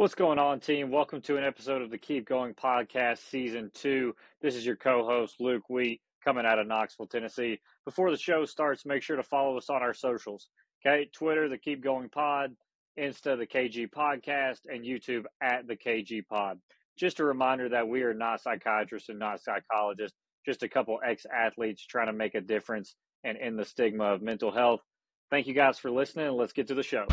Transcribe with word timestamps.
What's 0.00 0.14
going 0.14 0.38
on, 0.38 0.60
team? 0.60 0.90
Welcome 0.90 1.20
to 1.20 1.36
an 1.36 1.44
episode 1.44 1.82
of 1.82 1.90
the 1.90 1.98
Keep 1.98 2.26
Going 2.26 2.54
Podcast, 2.54 3.18
Season 3.28 3.70
2. 3.74 4.14
This 4.40 4.56
is 4.56 4.64
your 4.64 4.76
co 4.76 5.04
host, 5.04 5.42
Luke 5.42 5.68
Wheat, 5.68 6.00
coming 6.24 6.46
out 6.46 6.58
of 6.58 6.66
Knoxville, 6.66 7.06
Tennessee. 7.06 7.60
Before 7.84 8.10
the 8.10 8.16
show 8.16 8.46
starts, 8.46 8.86
make 8.86 9.02
sure 9.02 9.18
to 9.18 9.22
follow 9.22 9.58
us 9.58 9.68
on 9.68 9.82
our 9.82 9.92
socials. 9.92 10.48
Okay, 10.80 11.10
Twitter, 11.12 11.50
the 11.50 11.58
Keep 11.58 11.84
Going 11.84 12.08
Pod, 12.08 12.56
Insta, 12.98 13.36
the 13.36 13.46
KG 13.46 13.90
Podcast, 13.90 14.60
and 14.72 14.86
YouTube 14.86 15.24
at 15.42 15.68
the 15.68 15.76
KG 15.76 16.26
Pod. 16.26 16.58
Just 16.98 17.20
a 17.20 17.24
reminder 17.26 17.68
that 17.68 17.86
we 17.86 18.02
are 18.02 18.14
not 18.14 18.40
psychiatrists 18.40 19.10
and 19.10 19.18
not 19.18 19.42
psychologists, 19.42 20.16
just 20.46 20.62
a 20.62 20.68
couple 20.70 20.98
ex 21.06 21.26
athletes 21.26 21.84
trying 21.84 22.06
to 22.06 22.14
make 22.14 22.34
a 22.34 22.40
difference 22.40 22.94
and 23.22 23.36
end 23.36 23.58
the 23.58 23.66
stigma 23.66 24.04
of 24.04 24.22
mental 24.22 24.50
health. 24.50 24.80
Thank 25.28 25.46
you 25.46 25.52
guys 25.52 25.78
for 25.78 25.90
listening. 25.90 26.30
Let's 26.30 26.54
get 26.54 26.68
to 26.68 26.74
the 26.74 26.82
show 26.82 27.04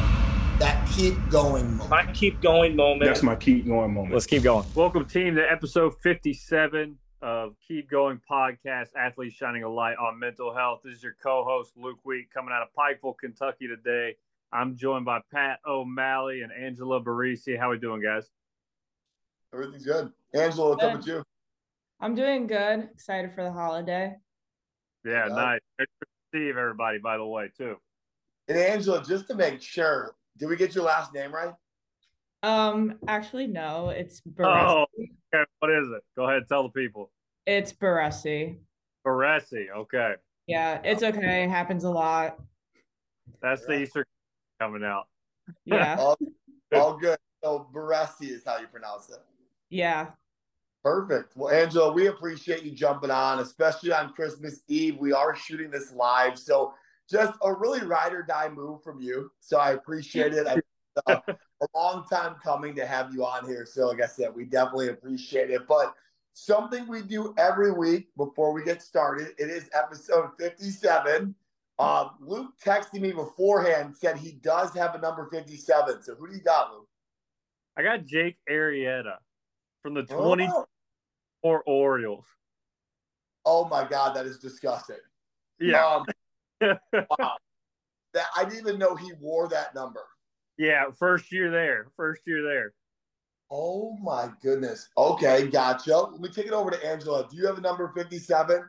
that 0.59 0.87
keep 0.89 1.15
going 1.29 1.77
moment. 1.77 1.89
My 1.89 2.11
keep 2.13 2.41
going 2.41 2.75
moment. 2.75 3.05
That's 3.05 3.21
my 3.21 3.35
keep 3.35 3.67
going 3.67 3.93
moment. 3.93 4.13
Let's 4.13 4.25
keep 4.25 4.41
going. 4.41 4.65
Welcome, 4.73 5.05
team, 5.05 5.35
to 5.35 5.51
episode 5.51 5.93
57 6.01 6.97
of 7.21 7.55
Keep 7.67 7.91
Going 7.91 8.19
Podcast, 8.29 8.87
Athletes 8.97 9.35
Shining 9.35 9.63
a 9.63 9.69
Light 9.69 9.97
on 9.97 10.17
Mental 10.17 10.53
Health. 10.53 10.81
This 10.83 10.97
is 10.97 11.03
your 11.03 11.15
co 11.21 11.43
host, 11.43 11.73
Luke 11.77 11.99
Wheat, 12.03 12.29
coming 12.33 12.51
out 12.51 12.63
of 12.63 12.69
Pikeville, 12.75 13.17
Kentucky 13.19 13.67
today. 13.67 14.15
I'm 14.51 14.75
joined 14.75 15.05
by 15.05 15.19
Pat 15.31 15.59
O'Malley 15.67 16.41
and 16.41 16.51
Angela 16.51 17.03
Barisi. 17.03 17.57
How 17.59 17.69
we 17.69 17.77
doing, 17.77 18.01
guys? 18.01 18.29
Everything's 19.53 19.85
good. 19.85 20.11
Angela, 20.33 20.69
what's 20.69 20.81
good. 20.81 20.91
up 20.91 20.97
with 20.97 21.07
you? 21.07 21.23
I'm 21.99 22.15
doing 22.15 22.47
good. 22.47 22.89
Excited 22.93 23.31
for 23.35 23.43
the 23.43 23.51
holiday. 23.51 24.15
Yeah, 25.05 25.27
yeah. 25.27 25.35
nice. 25.35 25.59
Steve, 26.29 26.57
everybody, 26.57 26.97
by 26.97 27.17
the 27.17 27.25
way, 27.25 27.51
too. 27.55 27.75
And 28.47 28.57
Angela, 28.57 29.03
just 29.03 29.27
to 29.27 29.35
make 29.35 29.61
sure, 29.61 30.15
did 30.37 30.47
we 30.47 30.55
get 30.55 30.75
your 30.75 30.83
last 30.83 31.13
name 31.13 31.33
right? 31.33 31.53
Um, 32.43 32.95
actually, 33.07 33.47
no. 33.47 33.89
It's 33.89 34.21
Barresi. 34.21 34.67
Oh, 34.67 34.85
okay. 35.33 35.43
What 35.59 35.71
is 35.71 35.87
it? 35.89 36.03
Go 36.15 36.29
ahead, 36.29 36.43
tell 36.47 36.63
the 36.63 36.69
people. 36.69 37.11
It's 37.45 37.73
Barresi. 37.73 38.57
Barresi. 39.05 39.69
Okay. 39.75 40.13
Yeah, 40.47 40.79
it's 40.83 41.03
okay. 41.03 41.43
It 41.43 41.49
happens 41.49 41.83
a 41.83 41.89
lot. 41.89 42.39
That's 43.41 43.65
the 43.65 43.81
Easter 43.81 44.05
coming 44.61 44.83
out. 44.83 45.07
Yeah. 45.65 45.95
all, 45.99 46.17
all 46.73 46.97
good. 46.97 47.17
So 47.43 47.67
Barresi 47.73 48.29
is 48.29 48.43
how 48.45 48.57
you 48.57 48.67
pronounce 48.67 49.09
it. 49.09 49.19
Yeah. 49.69 50.07
Perfect. 50.83 51.35
Well, 51.35 51.53
Angela, 51.53 51.91
we 51.91 52.07
appreciate 52.07 52.63
you 52.63 52.71
jumping 52.71 53.11
on, 53.11 53.39
especially 53.39 53.91
on 53.91 54.13
Christmas 54.13 54.61
Eve. 54.67 54.97
We 54.97 55.11
are 55.11 55.35
shooting 55.35 55.69
this 55.69 55.91
live, 55.91 56.39
so 56.39 56.73
just 57.09 57.33
a 57.43 57.53
really 57.53 57.81
ride 57.81 58.13
or 58.13 58.23
die 58.23 58.49
move 58.49 58.83
from 58.83 58.99
you. 58.99 59.31
So 59.39 59.57
I 59.57 59.71
appreciate 59.71 60.33
it. 60.33 60.47
I, 60.47 60.59
uh, 61.11 61.19
a 61.27 61.67
long 61.75 62.05
time 62.09 62.35
coming 62.43 62.75
to 62.75 62.85
have 62.85 63.13
you 63.13 63.25
on 63.25 63.45
here. 63.45 63.65
So, 63.65 63.87
like 63.87 64.01
I 64.01 64.07
said, 64.07 64.33
we 64.35 64.45
definitely 64.45 64.89
appreciate 64.89 65.49
it. 65.49 65.67
But 65.67 65.93
something 66.33 66.87
we 66.87 67.01
do 67.01 67.33
every 67.37 67.71
week 67.71 68.09
before 68.17 68.51
we 68.51 68.63
get 68.63 68.81
started, 68.81 69.29
it 69.37 69.49
is 69.49 69.69
episode 69.73 70.31
57. 70.39 71.35
Uh, 71.79 72.09
Luke 72.19 72.53
texted 72.63 73.01
me 73.01 73.11
beforehand, 73.11 73.95
said 73.95 74.17
he 74.17 74.33
does 74.41 74.73
have 74.73 74.95
a 74.95 74.99
number 74.99 75.29
57. 75.31 76.03
So, 76.03 76.15
who 76.15 76.27
do 76.27 76.35
you 76.35 76.41
got, 76.41 76.73
Luke? 76.73 76.87
I 77.77 77.83
got 77.83 78.05
Jake 78.05 78.37
Arrieta 78.49 79.17
from 79.83 79.93
the 79.93 80.03
24 80.03 80.67
oh. 81.43 81.61
Orioles. 81.65 82.25
Oh 83.45 83.65
my 83.65 83.87
God, 83.87 84.15
that 84.15 84.25
is 84.25 84.39
disgusting. 84.39 84.97
Yeah. 85.59 85.85
Um, 85.85 86.05
wow. 86.61 86.77
That 88.13 88.27
I 88.35 88.45
didn't 88.45 88.59
even 88.59 88.79
know 88.79 88.95
he 88.95 89.11
wore 89.19 89.49
that 89.49 89.75
number. 89.75 89.99
Yeah, 90.57 90.85
first 90.97 91.31
year 91.31 91.51
there. 91.51 91.87
First 91.97 92.21
year 92.25 92.41
there. 92.41 92.73
Oh 93.51 93.95
my 94.01 94.29
goodness. 94.41 94.89
Okay, 94.97 95.47
gotcha. 95.47 95.95
Let 95.95 96.19
me 96.19 96.29
take 96.29 96.47
it 96.47 96.53
over 96.53 96.71
to 96.71 96.85
Angela. 96.87 97.27
Do 97.29 97.37
you 97.37 97.45
have 97.45 97.57
a 97.57 97.61
number 97.61 97.91
57? 97.95 98.63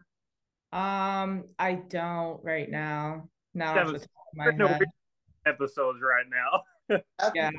Um, 0.72 1.44
I 1.59 1.81
don't 1.88 2.44
right 2.44 2.69
now. 2.69 3.28
Now 3.54 3.91
my 4.34 4.50
no 4.50 4.78
episodes 5.47 6.00
right 6.03 6.26
now. 6.28 6.99
yeah. 7.34 7.50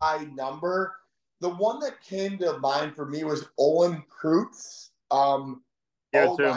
My 0.00 0.26
number. 0.34 0.94
The 1.40 1.50
one 1.50 1.80
that 1.80 2.02
came 2.02 2.38
to 2.38 2.58
mind 2.58 2.96
for 2.96 3.06
me 3.06 3.22
was 3.22 3.46
Olin 3.58 4.02
Kreutz. 4.10 4.90
Um, 5.10 5.62
yeah, 6.12 6.26
oh 6.28 6.36
too. 6.36 6.56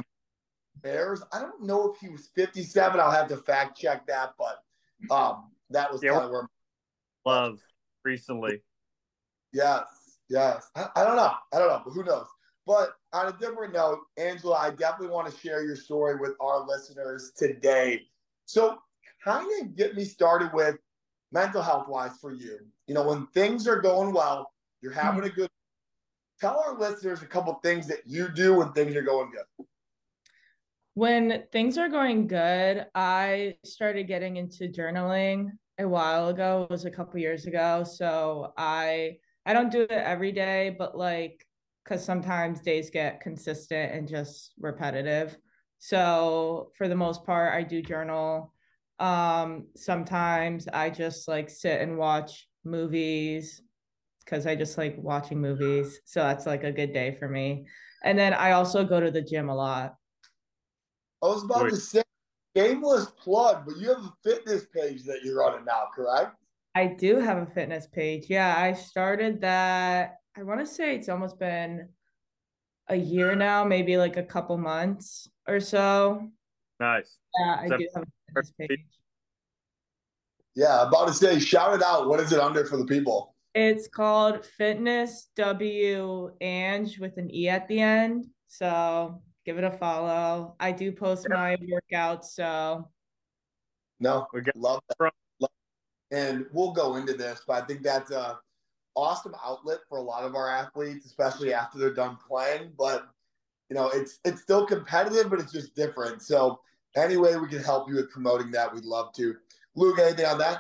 Bears. 0.81 1.21
I 1.31 1.39
don't 1.39 1.63
know 1.63 1.91
if 1.91 1.99
he 1.99 2.09
was 2.09 2.29
57. 2.35 2.99
I'll 2.99 3.11
have 3.11 3.27
to 3.29 3.37
fact 3.37 3.77
check 3.79 4.07
that, 4.07 4.33
but 4.37 4.63
um, 5.13 5.51
that 5.69 5.91
was 5.91 6.01
yeah, 6.03 6.11
kind 6.11 6.25
of 6.25 6.31
where 6.31 6.47
love 7.25 7.59
recently. 8.03 8.61
Yes, 9.53 9.85
yes. 10.29 10.69
I, 10.75 10.87
I, 10.95 11.03
don't 11.03 11.15
know. 11.15 11.33
I 11.53 11.59
don't 11.59 11.69
know, 11.69 11.81
but 11.83 11.91
who 11.91 12.03
knows? 12.03 12.25
But 12.65 12.91
on 13.13 13.27
a 13.27 13.37
different 13.39 13.73
note, 13.73 13.99
Angela, 14.17 14.55
I 14.55 14.69
definitely 14.69 15.07
want 15.07 15.31
to 15.31 15.39
share 15.39 15.63
your 15.63 15.75
story 15.75 16.17
with 16.17 16.33
our 16.39 16.65
listeners 16.67 17.31
today. 17.35 18.01
So, 18.45 18.77
kind 19.23 19.47
of 19.61 19.75
get 19.75 19.95
me 19.95 20.05
started 20.05 20.51
with 20.53 20.77
mental 21.31 21.61
health 21.61 21.87
wise 21.87 22.17
for 22.21 22.31
you. 22.31 22.59
You 22.87 22.93
know, 22.93 23.07
when 23.07 23.27
things 23.27 23.67
are 23.67 23.81
going 23.81 24.13
well, 24.13 24.51
you're 24.81 24.93
having 24.93 25.23
a 25.23 25.29
good. 25.29 25.49
Tell 26.39 26.63
our 26.65 26.77
listeners 26.77 27.21
a 27.21 27.25
couple 27.25 27.53
things 27.55 27.87
that 27.87 27.99
you 28.05 28.29
do 28.29 28.55
when 28.55 28.71
things 28.71 28.95
are 28.95 29.01
going 29.01 29.31
good. 29.31 29.67
When 30.99 31.43
things 31.53 31.77
are 31.77 31.87
going 31.87 32.27
good, 32.27 32.85
I 32.93 33.55
started 33.63 34.05
getting 34.09 34.35
into 34.35 34.67
journaling 34.67 35.51
a 35.77 35.87
while 35.87 36.27
ago. 36.27 36.63
It 36.63 36.73
was 36.73 36.83
a 36.83 36.91
couple 36.91 37.21
years 37.21 37.45
ago. 37.45 37.85
So 37.85 38.51
I 38.57 39.15
I 39.45 39.53
don't 39.53 39.71
do 39.71 39.83
it 39.83 39.91
every 39.91 40.33
day, 40.33 40.75
but 40.77 40.97
like 40.97 41.47
because 41.85 42.03
sometimes 42.03 42.59
days 42.59 42.89
get 42.89 43.21
consistent 43.21 43.93
and 43.93 44.09
just 44.09 44.51
repetitive. 44.59 45.37
So 45.77 46.73
for 46.77 46.89
the 46.89 46.97
most 46.97 47.25
part, 47.25 47.53
I 47.53 47.63
do 47.63 47.81
journal. 47.81 48.53
Um, 48.99 49.67
sometimes 49.77 50.67
I 50.67 50.89
just 50.89 51.29
like 51.29 51.49
sit 51.49 51.79
and 51.79 51.97
watch 51.97 52.45
movies 52.65 53.61
because 54.25 54.45
I 54.45 54.53
just 54.53 54.77
like 54.77 54.97
watching 54.97 55.39
movies. 55.39 56.01
So 56.03 56.19
that's 56.19 56.45
like 56.45 56.65
a 56.65 56.73
good 56.73 56.91
day 56.91 57.15
for 57.17 57.29
me. 57.29 57.67
And 58.03 58.19
then 58.19 58.33
I 58.33 58.51
also 58.51 58.83
go 58.83 58.99
to 58.99 59.11
the 59.11 59.21
gym 59.21 59.47
a 59.47 59.55
lot. 59.55 59.95
I 61.21 61.27
was 61.27 61.43
about 61.43 61.63
Wait. 61.63 61.71
to 61.71 61.77
say 61.77 62.03
shameless 62.55 63.07
plug, 63.21 63.63
but 63.65 63.77
you 63.77 63.89
have 63.89 64.03
a 64.03 64.13
fitness 64.23 64.65
page 64.73 65.03
that 65.03 65.23
you're 65.23 65.39
running 65.39 65.65
now, 65.65 65.87
correct? 65.93 66.35
I 66.75 66.87
do 66.87 67.17
have 67.17 67.37
a 67.37 67.45
fitness 67.45 67.87
page. 67.87 68.25
Yeah, 68.29 68.55
I 68.57 68.73
started 68.73 69.41
that. 69.41 70.17
I 70.37 70.43
want 70.43 70.59
to 70.59 70.65
say 70.65 70.95
it's 70.95 71.09
almost 71.09 71.39
been 71.39 71.89
a 72.87 72.95
year 72.95 73.35
now, 73.35 73.63
maybe 73.63 73.97
like 73.97 74.17
a 74.17 74.23
couple 74.23 74.57
months 74.57 75.29
or 75.47 75.59
so. 75.59 76.29
Nice. 76.79 77.17
Yeah, 77.39 77.57
I 77.59 77.67
do 77.67 77.87
have 77.95 78.03
a 78.03 78.07
fitness 78.27 78.53
page. 78.57 78.79
Yeah, 80.55 80.87
about 80.87 81.07
to 81.07 81.13
say, 81.13 81.39
shout 81.39 81.75
it 81.75 81.83
out. 81.83 82.07
What 82.07 82.19
is 82.19 82.31
it 82.31 82.39
under 82.39 82.65
for 82.65 82.77
the 82.77 82.85
people? 82.85 83.35
It's 83.55 83.87
called 83.87 84.45
Fitness 84.45 85.29
W 85.35 86.31
Ange 86.39 86.99
with 86.99 87.17
an 87.17 87.33
E 87.33 87.49
at 87.49 87.67
the 87.67 87.79
end. 87.79 88.27
So 88.47 89.21
give 89.49 89.57
it 89.57 89.63
a 89.63 89.71
follow. 89.71 90.53
I 90.59 90.71
do 90.71 90.91
post 90.91 91.25
my 91.27 91.57
workouts, 91.57 92.25
so 92.25 92.87
no, 93.99 94.27
we 94.31 94.43
love 94.55 94.79
that. 94.99 95.11
And 96.11 96.45
we'll 96.53 96.71
go 96.71 96.97
into 96.97 97.13
this, 97.13 97.41
but 97.47 97.63
I 97.63 97.65
think 97.65 97.81
that's 97.81 98.11
a 98.11 98.37
awesome 98.95 99.33
outlet 99.43 99.79
for 99.89 99.97
a 99.97 100.01
lot 100.01 100.23
of 100.23 100.35
our 100.35 100.47
athletes, 100.47 101.07
especially 101.07 101.51
after 101.51 101.79
they're 101.79 101.95
done 101.95 102.15
playing. 102.27 102.73
But 102.77 103.07
you 103.71 103.75
know, 103.75 103.89
it's 103.89 104.19
it's 104.23 104.43
still 104.43 104.67
competitive, 104.67 105.31
but 105.31 105.39
it's 105.39 105.51
just 105.51 105.75
different. 105.75 106.21
So 106.21 106.59
any 106.95 107.17
way 107.17 107.35
we 107.35 107.47
can 107.47 107.63
help 107.63 107.89
you 107.89 107.95
with 107.95 108.11
promoting 108.11 108.51
that, 108.51 108.71
we'd 108.71 108.85
love 108.85 109.13
to. 109.13 109.35
Luke, 109.75 109.97
anything 109.97 110.27
on 110.27 110.37
that? 110.37 110.59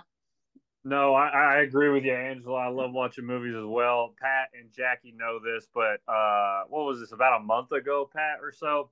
No, 0.85 1.13
I, 1.13 1.27
I, 1.27 1.61
agree 1.61 1.89
with 1.89 2.05
you, 2.05 2.13
Angela. 2.13 2.57
I 2.57 2.69
love 2.69 2.93
watching 2.93 3.25
movies 3.25 3.53
as 3.53 3.65
well. 3.65 4.15
Pat 4.19 4.47
and 4.57 4.71
Jackie 4.71 5.13
know 5.15 5.37
this, 5.39 5.67
but 5.73 5.99
uh, 6.11 6.63
what 6.69 6.85
was 6.85 7.01
this 7.01 7.11
about 7.11 7.41
a 7.41 7.43
month 7.43 7.73
ago, 7.73 8.09
Pat 8.13 8.39
or 8.41 8.53
so? 8.53 8.89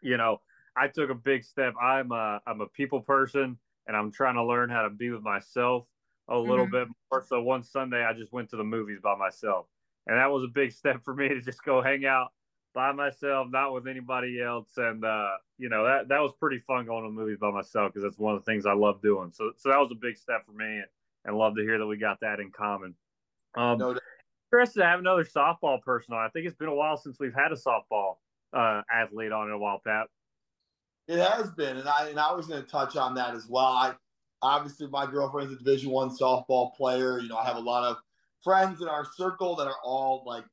You 0.00 0.16
know, 0.16 0.40
I 0.76 0.88
took 0.88 1.10
a 1.10 1.14
big 1.14 1.44
step. 1.44 1.74
I'm 1.80 2.10
a 2.10 2.40
I'm 2.48 2.60
a 2.60 2.66
people 2.66 3.00
person, 3.00 3.56
and 3.86 3.96
I'm 3.96 4.10
trying 4.10 4.34
to 4.34 4.44
learn 4.44 4.70
how 4.70 4.82
to 4.82 4.90
be 4.90 5.10
with 5.10 5.22
myself 5.22 5.86
a 6.28 6.36
little 6.36 6.66
mm-hmm. 6.66 6.72
bit 6.72 6.88
more. 7.12 7.24
So 7.24 7.40
one 7.40 7.62
Sunday, 7.62 8.04
I 8.04 8.12
just 8.12 8.32
went 8.32 8.50
to 8.50 8.56
the 8.56 8.64
movies 8.64 8.98
by 9.00 9.14
myself, 9.16 9.66
and 10.08 10.18
that 10.18 10.30
was 10.32 10.42
a 10.42 10.52
big 10.52 10.72
step 10.80 11.04
for 11.04 11.14
me 11.14 11.28
to 11.28 11.40
just 11.40 11.62
go 11.62 11.80
hang 11.80 12.06
out 12.06 12.32
by 12.74 12.90
myself, 12.90 13.46
not 13.52 13.72
with 13.72 13.86
anybody 13.86 14.42
else. 14.42 14.70
And 14.76 15.04
uh, 15.04 15.30
you 15.58 15.68
know 15.68 15.84
that 15.84 16.08
that 16.08 16.18
was 16.18 16.32
pretty 16.40 16.58
fun 16.58 16.86
going 16.86 17.04
to 17.04 17.10
movies 17.10 17.38
by 17.40 17.52
myself 17.52 17.92
because 17.92 18.02
that's 18.02 18.18
one 18.18 18.34
of 18.34 18.44
the 18.44 18.50
things 18.50 18.66
I 18.66 18.74
love 18.74 19.00
doing. 19.00 19.30
So 19.32 19.52
so 19.56 19.68
that 19.68 19.78
was 19.78 19.92
a 19.92 20.00
big 20.00 20.16
step 20.16 20.44
for 20.44 20.52
me 20.52 20.82
and 21.24 21.36
love 21.36 21.54
to 21.56 21.62
hear 21.62 21.78
that 21.78 21.86
we 21.86 21.96
got 21.96 22.18
that 22.20 22.40
in 22.40 22.50
common. 22.50 22.94
Um, 23.56 23.78
no 23.78 23.96
interested 24.54 24.80
to 24.80 24.86
have 24.86 25.00
another 25.00 25.24
softball 25.24 25.82
person 25.82 26.14
on. 26.14 26.24
I 26.24 26.28
think 26.28 26.46
it's 26.46 26.56
been 26.56 26.68
a 26.68 26.74
while 26.74 26.96
since 26.96 27.16
we've 27.18 27.34
had 27.34 27.52
a 27.52 27.56
softball 27.56 28.16
uh, 28.52 28.82
athlete 28.92 29.32
on 29.32 29.48
in 29.48 29.54
a 29.54 29.58
while, 29.58 29.80
Pat. 29.84 30.06
It 31.08 31.18
has 31.18 31.50
been, 31.50 31.76
and 31.76 31.88
I 31.88 32.08
and 32.08 32.18
I 32.18 32.32
was 32.32 32.46
going 32.46 32.62
to 32.62 32.68
touch 32.68 32.96
on 32.96 33.14
that 33.16 33.34
as 33.34 33.46
well. 33.48 33.66
I 33.66 33.92
obviously 34.40 34.86
my 34.86 35.10
girlfriend's 35.10 35.52
a 35.52 35.56
Division 35.56 35.90
One 35.90 36.10
softball 36.10 36.74
player. 36.74 37.18
You 37.18 37.28
know, 37.28 37.36
I 37.36 37.44
have 37.44 37.56
a 37.56 37.60
lot 37.60 37.84
of 37.84 37.98
friends 38.42 38.80
in 38.80 38.88
our 38.88 39.04
circle 39.16 39.56
that 39.56 39.66
are 39.66 39.76
all 39.84 40.22
like 40.26 40.44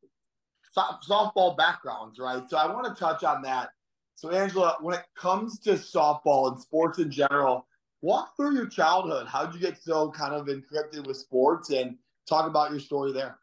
softball 0.76 1.56
backgrounds, 1.56 2.20
right? 2.20 2.44
So 2.50 2.58
I 2.58 2.66
want 2.68 2.86
to 2.86 3.00
touch 3.00 3.24
on 3.24 3.42
that. 3.44 3.70
So, 4.16 4.30
Angela, 4.30 4.78
when 4.82 4.96
it 4.98 5.06
comes 5.16 5.60
to 5.60 5.72
softball 5.72 6.52
and 6.52 6.60
sports 6.60 7.00
in 7.00 7.12
general, 7.12 7.66
walk 8.02 8.36
through 8.36 8.56
your 8.56 8.68
childhood. 8.68 9.28
How'd 9.28 9.54
you 9.54 9.60
get 9.60 9.82
so 9.82 10.10
kind 10.12 10.34
of 10.34 10.48
encrypted 10.48 11.06
with 11.08 11.18
sports 11.18 11.70
and 11.70 11.96
talk 12.28 12.48
about 12.48 12.72
your 12.72 12.80
story 12.80 13.12
there? 13.14 13.38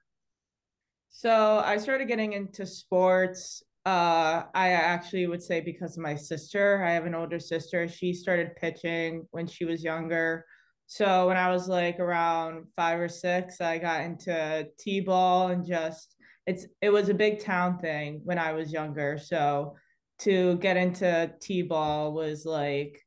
So, 1.11 1.63
I 1.65 1.79
started 1.79 2.09
getting 2.09 2.35
into 2.35 2.67
sports. 2.67 3.63
Uh, 3.87 4.43
I 4.55 4.71
actually 4.71 5.27
would 5.27 5.43
say 5.43 5.61
because 5.61 5.97
of 5.97 6.03
my 6.03 6.15
sister. 6.15 6.85
I 6.85 6.93
have 6.93 7.07
an 7.07 7.15
older 7.15 7.41
sister. 7.41 7.89
She 7.89 8.13
started 8.13 8.57
pitching 8.57 9.27
when 9.31 9.47
she 9.47 9.65
was 9.65 9.83
younger. 9.83 10.45
So, 10.87 11.29
when 11.29 11.37
I 11.37 11.51
was 11.51 11.69
like 11.69 11.99
around 11.99 12.67
five 12.77 13.01
or 13.01 13.09
six, 13.09 13.61
I 13.61 13.79
got 13.79 14.03
into 14.03 14.69
T 14.79 15.01
ball 15.01 15.49
and 15.49 15.67
just 15.67 16.15
it's 16.47 16.67
it 16.81 16.91
was 16.91 17.09
a 17.09 17.15
big 17.15 17.41
town 17.41 17.79
thing 17.79 18.21
when 18.25 18.39
I 18.39 18.53
was 18.53 18.73
younger. 18.73 19.19
So, 19.19 19.77
to 20.21 20.57
get 20.57 20.77
into 20.77 21.33
t-ball 21.41 22.13
was 22.13 22.45
like 22.45 23.01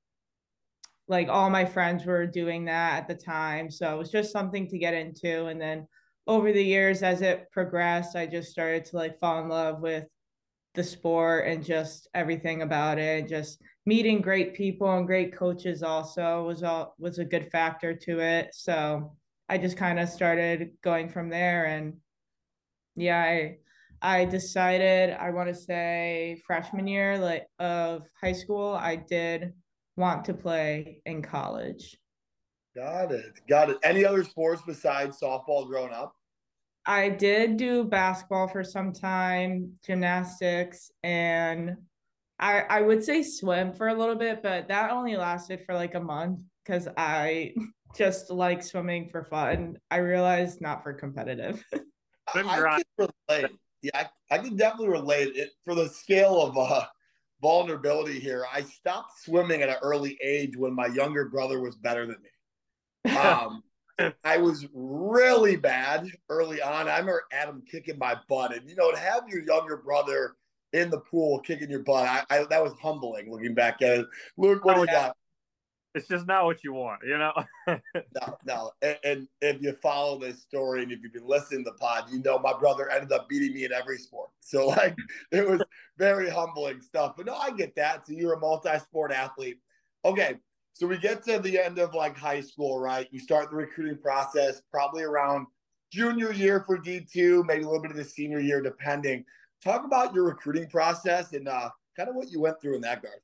like 1.12 1.28
all 1.28 1.50
my 1.50 1.66
friends 1.66 2.06
were 2.06 2.26
doing 2.26 2.66
that 2.66 3.00
at 3.00 3.08
the 3.08 3.16
time. 3.16 3.70
So 3.70 3.94
it 3.94 3.98
was 3.98 4.10
just 4.10 4.32
something 4.32 4.68
to 4.70 4.78
get 4.78 4.94
into. 4.94 5.48
And 5.48 5.60
then 5.60 5.88
over 6.26 6.54
the 6.54 6.64
years 6.64 7.04
as 7.04 7.22
it 7.24 7.48
progressed 7.52 8.16
i 8.16 8.28
just 8.28 8.52
started 8.52 8.86
to 8.86 8.96
like 8.96 9.20
fall 9.20 9.42
in 9.42 9.50
love 9.50 9.82
with 9.82 10.06
the 10.76 10.84
sport 10.84 11.48
and 11.48 11.66
just 11.66 12.08
everything 12.14 12.62
about 12.62 12.98
it. 12.98 13.28
Just 13.28 13.62
meeting 13.86 14.22
great 14.22 14.54
people 14.54 14.90
and 14.90 15.06
great 15.06 15.36
coaches 15.36 15.84
also 15.84 16.46
was 16.46 16.64
all 16.64 16.96
was 16.98 17.20
a 17.20 17.26
good 17.26 17.52
factor 17.52 17.94
to 17.94 18.20
it. 18.20 18.50
So 18.54 19.18
i 19.50 19.58
just 19.58 19.76
kind 19.76 20.00
of 20.00 20.08
started 20.08 20.72
going 20.82 21.10
from 21.10 21.30
there. 21.30 21.66
And 21.66 21.98
yeah 22.96 23.22
i 23.22 23.58
I 24.04 24.26
decided 24.26 25.12
I 25.12 25.30
want 25.32 25.50
to 25.50 25.56
say 25.56 26.42
freshman 26.48 26.88
year 26.88 27.20
like 27.20 27.46
of 27.60 28.08
high 28.20 28.34
school, 28.34 28.74
I 28.74 28.96
did 28.96 29.54
want 30.02 30.26
to 30.26 30.34
play 30.34 31.02
in 31.06 31.22
college. 31.22 31.96
Got 32.76 33.12
it. 33.14 33.40
Got 33.48 33.70
it. 33.70 33.78
Any 33.84 34.04
other 34.04 34.24
sports 34.24 34.62
besides 34.66 35.20
softball 35.22 35.68
growing 35.68 35.94
up? 35.94 36.14
I 36.86 37.10
did 37.10 37.58
do 37.58 37.84
basketball 37.84 38.48
for 38.48 38.64
some 38.64 38.92
time, 38.92 39.74
gymnastics, 39.86 40.92
and 41.04 41.78
I 42.40 42.62
I 42.62 42.82
would 42.82 43.04
say 43.04 43.22
swim 43.22 43.72
for 43.74 43.90
a 43.90 43.94
little 43.94 44.16
bit, 44.16 44.42
but 44.42 44.68
that 44.68 44.92
only 44.92 45.16
lasted 45.16 45.64
for 45.66 45.76
like 45.76 45.96
a 45.96 46.00
month 46.00 46.42
because 46.66 46.88
I 46.98 47.54
just 47.96 48.32
like 48.32 48.64
swimming 48.64 49.10
for 49.10 49.24
fun. 49.24 49.78
I 49.92 49.98
realized 49.98 50.60
not 50.60 50.82
for 50.82 50.94
competitive. 50.94 51.64
I 52.34 52.42
can 52.42 52.84
relate 52.98 53.52
yeah, 53.82 54.08
I, 54.30 54.36
I 54.36 54.38
can 54.38 54.56
definitely 54.56 54.90
relate 54.90 55.36
it 55.36 55.52
for 55.66 55.76
the 55.76 55.90
scale 55.90 56.42
of 56.42 56.58
uh, 56.58 56.86
vulnerability 57.42 58.20
here. 58.20 58.46
I 58.52 58.62
stopped 58.62 59.20
swimming 59.24 59.62
at 59.62 59.70
an 59.70 59.78
early 59.82 60.18
age 60.24 60.56
when 60.56 60.74
my 60.74 60.88
younger 60.88 61.26
brother 61.30 61.60
was 61.60 61.76
better 61.76 62.06
than 62.06 62.18
me. 62.22 63.12
Um, 63.18 63.64
I 64.24 64.38
was 64.38 64.68
really 64.74 65.56
bad 65.56 66.08
early 66.30 66.62
on. 66.62 66.88
I 66.88 66.98
remember 66.98 67.24
Adam 67.32 67.64
kicking 67.70 67.98
my 67.98 68.16
butt, 68.30 68.56
and 68.56 68.68
you 68.70 68.76
know, 68.76 68.92
to 68.92 68.98
have 68.98 69.24
your 69.28 69.44
younger 69.44 69.78
brother 69.78 70.36
in 70.74 70.90
the 70.90 71.00
pool 71.00 71.40
kicking 71.40 71.70
your 71.70 71.84
butt, 71.84 72.08
I, 72.08 72.24
I 72.30 72.46
that 72.50 72.64
was 72.64 72.74
humbling. 72.82 73.32
Looking 73.32 73.54
back 73.54 73.82
at 73.82 74.00
it, 74.00 74.08
Luke, 74.38 74.64
what 74.66 74.78
oh, 74.78 74.86
do 74.86 74.92
you 74.92 74.96
yeah. 74.96 75.08
got? 75.08 75.18
It's 75.94 76.08
just 76.08 76.28
not 76.28 76.46
what 76.46 76.64
you 76.64 76.74
want, 76.74 77.02
you 77.06 77.18
know. 77.18 77.34
no, 77.68 78.38
no. 78.46 78.72
And, 78.82 78.98
and, 79.04 79.28
if 79.42 79.62
you 79.62 79.74
follow 79.82 80.20
this 80.20 80.42
story 80.42 80.84
and 80.84 80.92
if 80.92 81.00
you've 81.02 81.14
been 81.14 81.28
listening 81.28 81.66
to 81.66 81.72
the 81.72 81.78
pod, 81.78 82.06
you 82.12 82.20
know 82.20 82.40
my 82.40 82.54
brother 82.58 82.90
ended 82.90 83.12
up 83.12 83.28
beating 83.28 83.54
me 83.54 83.66
in 83.66 83.74
every 83.74 83.98
sport. 83.98 84.30
So 84.40 84.68
like 84.70 84.96
it 85.32 85.48
was 85.48 85.62
very 85.98 86.30
humbling 86.30 86.82
stuff. 86.82 87.16
But 87.18 87.26
no, 87.26 87.36
I 87.36 87.52
get 87.52 87.76
that. 87.76 88.08
So 88.08 88.14
you're 88.14 88.34
a 88.34 88.40
multi-sport 88.40 89.12
athlete. 89.12 89.60
Okay. 90.06 90.38
So 90.74 90.88
we 90.88 90.98
get 90.98 91.24
to 91.26 91.40
the 91.40 91.60
end 91.60 91.80
of 91.80 91.94
like 91.94 92.18
high 92.18 92.42
school, 92.42 92.80
right? 92.80 93.08
You 93.12 93.20
start 93.20 93.50
the 93.50 93.58
recruiting 93.58 93.98
process 93.98 94.62
probably 94.72 95.04
around 95.04 95.48
junior 95.92 96.32
year 96.32 96.64
for 96.66 96.78
D2, 96.78 97.46
maybe 97.46 97.64
a 97.64 97.66
little 97.66 97.82
bit 97.82 97.92
of 97.92 97.98
the 97.98 98.04
senior 98.06 98.40
year, 98.40 98.62
depending. 98.62 99.26
Talk 99.64 99.84
about 99.86 100.14
your 100.14 100.24
recruiting 100.24 100.70
process 100.70 101.34
and 101.34 101.48
uh, 101.48 101.70
kind 101.98 102.10
of 102.10 102.16
what 102.16 102.32
you 102.32 102.40
went 102.40 102.62
through 102.62 102.76
in 102.76 102.82
that 102.82 103.04
regard. 103.04 103.20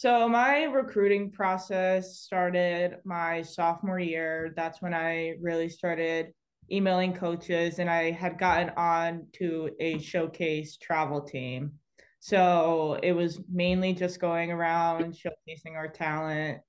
So 0.00 0.26
my 0.30 0.62
recruiting 0.62 1.30
process 1.30 2.20
started 2.20 2.96
my 3.04 3.42
sophomore 3.42 3.98
year. 3.98 4.54
That's 4.56 4.80
when 4.80 4.94
I 4.94 5.34
really 5.42 5.68
started 5.68 6.32
emailing 6.72 7.12
coaches 7.12 7.80
and 7.80 7.90
I 7.90 8.10
had 8.10 8.38
gotten 8.38 8.70
on 8.78 9.26
to 9.34 9.68
a 9.78 9.98
showcase 9.98 10.78
travel 10.78 11.20
team. 11.20 11.72
So 12.18 12.98
it 13.02 13.12
was 13.12 13.42
mainly 13.52 13.92
just 13.92 14.20
going 14.20 14.50
around 14.50 15.12
showcasing 15.12 15.74
our 15.76 15.88
talent 15.88 16.62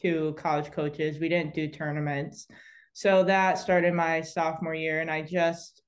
to 0.00 0.34
college 0.38 0.72
coaches. 0.72 1.18
We 1.18 1.28
didn't 1.28 1.52
do 1.52 1.68
tournaments. 1.68 2.46
So 2.94 3.24
that 3.24 3.58
started 3.58 3.92
my 3.92 4.22
sophomore 4.22 4.74
year 4.74 5.02
and 5.02 5.10
I 5.10 5.20
just 5.20 5.82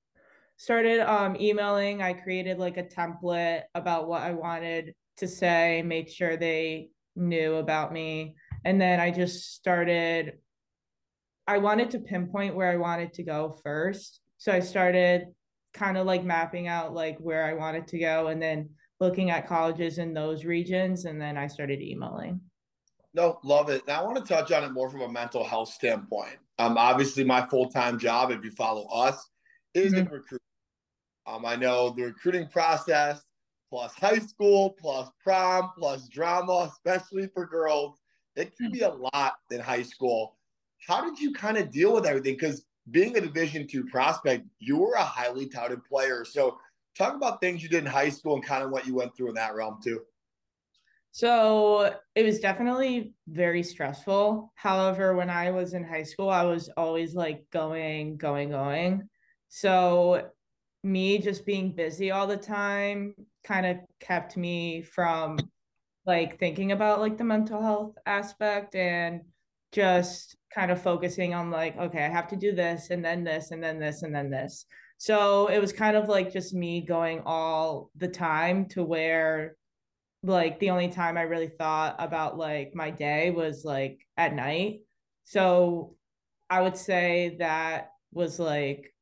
started 0.59 1.01
um, 1.11 1.37
emailing. 1.41 2.03
I 2.03 2.13
created 2.13 2.59
like 2.59 2.77
a 2.77 2.85
template 2.85 3.63
about 3.75 4.09
what 4.09 4.21
I 4.21 4.33
wanted 4.33 4.93
to 5.19 5.29
say, 5.29 5.83
made 5.83 6.11
sure 6.11 6.37
they 6.37 6.91
knew 7.15 7.57
about 7.57 7.93
me. 7.93 8.37
And 8.65 8.81
then 8.81 9.01
I 9.01 9.11
just 9.11 9.55
started, 9.55 10.35
I 11.47 11.59
wanted 11.59 11.91
to 11.93 12.01
pinpoint 12.01 12.55
where 12.55 12.71
I 12.71 12.77
wanted 12.77 13.13
to 13.15 13.23
go 13.23 13.59
first. 13.63 14.21
So 14.39 14.53
I 14.53 14.61
started 14.61 15.27
kind 15.73 15.97
of 15.97 16.07
like 16.07 16.25
mapping 16.25 16.69
out 16.69 16.95
like 16.95 17.19
where 17.19 17.45
I 17.45 17.55
wanted 17.55 17.87
to 17.89 17.99
go 17.99 18.29
and 18.29 18.41
then 18.41 18.71
looking 19.01 19.31
at 19.31 19.47
colleges 19.47 19.99
in 19.99 20.15
those 20.15 20.45
regions. 20.45 21.05
And 21.05 21.21
then 21.21 21.37
I 21.37 21.47
started 21.47 21.81
emailing. 21.81 22.41
No, 23.15 23.39
love 23.45 23.71
it. 23.71 23.87
Now 23.87 24.03
I 24.03 24.05
want 24.05 24.19
to 24.19 24.35
touch 24.35 24.53
on 24.53 24.65
it 24.65 24.73
more 24.73 24.91
from 24.91 25.03
a 25.03 25.09
mental 25.09 25.45
health 25.45 25.71
standpoint. 25.71 26.37
Um, 26.59 26.77
obviously, 26.77 27.25
my 27.25 27.47
full 27.47 27.71
time 27.71 27.99
job, 27.99 28.31
if 28.31 28.45
you 28.45 28.51
follow 28.51 28.87
us, 28.87 29.29
is 29.75 29.93
mm-hmm. 29.93 30.01
in 30.01 30.05
recruiting. 30.07 30.39
Um, 31.27 31.45
I 31.45 31.57
know 31.57 31.91
the 31.91 32.05
recruiting 32.05 32.47
process 32.49 33.23
plus 33.77 33.95
high 33.95 34.19
school, 34.19 34.71
plus 34.71 35.11
prom, 35.23 35.71
plus 35.77 36.09
drama, 36.09 36.73
especially 36.73 37.27
for 37.35 37.45
girls. 37.45 37.99
It 38.35 38.57
can 38.57 38.71
be 38.71 38.81
a 38.81 38.89
lot 38.89 39.35
in 39.51 39.61
high 39.61 39.83
school. 39.83 40.39
How 40.89 41.05
did 41.05 41.21
you 41.21 41.35
kind 41.35 41.59
of 41.59 41.71
deal 41.71 41.93
with 41.93 42.07
everything? 42.07 42.37
Because 42.37 42.65
being 42.91 43.19
a 43.19 43.21
Division 43.21 43.67
two 43.67 43.85
prospect, 43.85 44.47
you 44.61 44.79
were 44.79 44.95
a 44.95 45.05
highly 45.05 45.47
touted 45.47 45.85
player. 45.85 46.25
So 46.25 46.57
talk 46.97 47.17
about 47.17 47.43
things 47.43 47.63
you 47.63 47.69
did 47.69 47.85
in 47.85 47.91
high 47.91 48.09
school 48.09 48.37
and 48.37 48.43
kind 48.43 48.65
of 48.65 48.71
what 48.71 48.87
you 48.87 48.95
went 48.95 49.15
through 49.15 49.29
in 49.29 49.35
that 49.35 49.55
realm 49.55 49.79
too. 49.85 50.01
So 51.11 51.95
it 52.15 52.23
was 52.23 52.41
definitely 52.41 53.13
very 53.29 53.63
stressful. 53.63 54.55
However, 54.55 55.15
when 55.15 55.29
I 55.29 55.51
was 55.51 55.75
in 55.75 55.85
high 55.85 56.05
school, 56.05 56.31
I 56.31 56.45
was 56.45 56.71
always 56.79 57.15
like 57.15 57.45
going, 57.53 58.17
going, 58.17 58.49
going. 58.49 59.07
So 59.49 60.31
me 60.83 61.19
just 61.19 61.45
being 61.45 61.73
busy 61.73 62.11
all 62.11 62.27
the 62.27 62.37
time 62.37 63.15
kind 63.47 63.65
of 63.65 63.79
kept 64.01 64.37
me 64.37 64.83
from 64.83 65.39
like 66.05 66.39
thinking 66.39 66.73
about 66.73 67.01
like 67.01 67.17
the 67.17 67.25
mental 67.25 67.63
health 67.63 67.95
aspect 68.05 68.75
and 68.75 69.23
just 69.73 70.37
kind 70.55 70.71
of 70.71 70.81
focusing 70.81 71.35
on 71.35 71.51
like 71.51 71.77
okay 71.77 72.05
i 72.05 72.09
have 72.09 72.29
to 72.29 72.37
do 72.37 72.53
this 72.53 72.91
and 72.91 73.05
then 73.05 73.25
this 73.25 73.51
and 73.51 73.63
then 73.63 73.79
this 73.79 74.03
and 74.03 74.15
then 74.15 74.31
this. 74.31 74.67
So 74.99 75.49
it 75.49 75.61
was 75.61 75.75
kind 75.75 75.95
of 75.95 76.09
like 76.09 76.33
just 76.33 76.55
me 76.55 76.81
going 76.81 77.21
all 77.27 77.91
the 77.97 78.09
time 78.09 78.67
to 78.71 78.83
where 78.83 79.57
like 80.23 80.59
the 80.59 80.71
only 80.71 80.89
time 80.89 81.17
i 81.19 81.23
really 81.23 81.49
thought 81.49 81.97
about 81.99 82.39
like 82.39 82.75
my 82.75 82.91
day 82.91 83.31
was 83.31 83.65
like 83.65 84.01
at 84.17 84.35
night. 84.35 84.81
So 85.25 85.95
i 86.49 86.63
would 86.63 86.77
say 86.77 87.37
that 87.41 87.91
was 88.13 88.39
like 88.39 88.95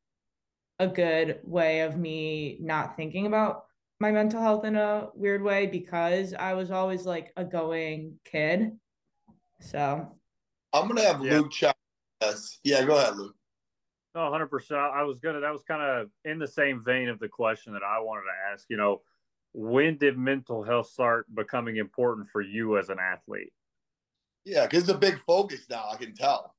a 0.78 0.88
good 0.88 1.40
way 1.44 1.80
of 1.82 1.96
me 1.96 2.58
not 2.60 2.96
thinking 2.96 3.26
about 3.26 3.64
my 4.04 4.11
mental 4.11 4.42
health 4.42 4.66
in 4.66 4.76
a 4.76 5.08
weird 5.14 5.42
way 5.42 5.66
because 5.66 6.34
I 6.34 6.52
was 6.52 6.70
always 6.70 7.06
like 7.06 7.32
a 7.38 7.44
going 7.44 8.18
kid. 8.26 8.73
So 9.62 10.14
I'm 10.75 10.88
gonna 10.88 11.00
have 11.00 11.25
yeah. 11.25 11.38
Luke 11.38 11.50
check 11.50 11.75
this. 12.20 12.58
Yeah, 12.64 12.84
go 12.84 12.99
ahead, 12.99 13.16
Luke. 13.16 13.34
No, 14.14 14.20
100%. 14.20 14.73
I 14.73 15.04
was 15.04 15.20
gonna. 15.20 15.40
That 15.40 15.54
was 15.54 15.62
kind 15.62 15.80
of 15.80 16.11
in 16.26 16.38
the 16.38 16.46
same 16.46 16.84
vein 16.84 17.08
of 17.08 17.18
the 17.18 17.28
question 17.28 17.73
that 17.73 17.82
I 17.82 17.99
wanted 18.00 18.25
to 18.25 18.52
ask. 18.52 18.66
You 18.68 18.76
know, 18.76 19.00
when 19.54 19.96
did 19.96 20.18
mental 20.18 20.62
health 20.62 20.90
start 20.90 21.25
becoming 21.34 21.78
important 21.78 22.28
for 22.28 22.42
you 22.42 22.76
as 22.76 22.90
an 22.90 22.99
athlete? 23.00 23.54
Yeah, 24.44 24.66
because 24.66 24.82
it's 24.82 24.92
a 24.92 24.99
big 24.99 25.18
focus 25.26 25.64
now. 25.70 25.87
I 25.90 25.96
can 25.96 26.14
tell. 26.14 26.54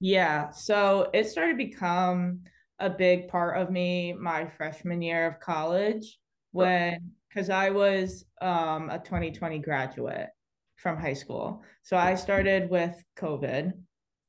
Yeah, 0.00 0.50
so 0.50 1.10
it 1.12 1.28
started 1.28 1.58
to 1.58 1.58
become 1.58 2.40
a 2.78 2.88
big 2.88 3.28
part 3.28 3.58
of 3.58 3.70
me 3.70 4.14
my 4.14 4.46
freshman 4.46 5.02
year 5.02 5.26
of 5.26 5.40
college 5.40 6.16
when 6.52 7.12
because 7.28 7.50
I 7.50 7.70
was 7.70 8.24
um, 8.40 8.90
a 8.90 8.98
2020 8.98 9.60
graduate 9.60 10.28
from 10.76 10.96
high 10.96 11.14
school. 11.14 11.62
So 11.82 11.96
I 11.96 12.14
started 12.16 12.70
with 12.70 13.00
COVID 13.16 13.72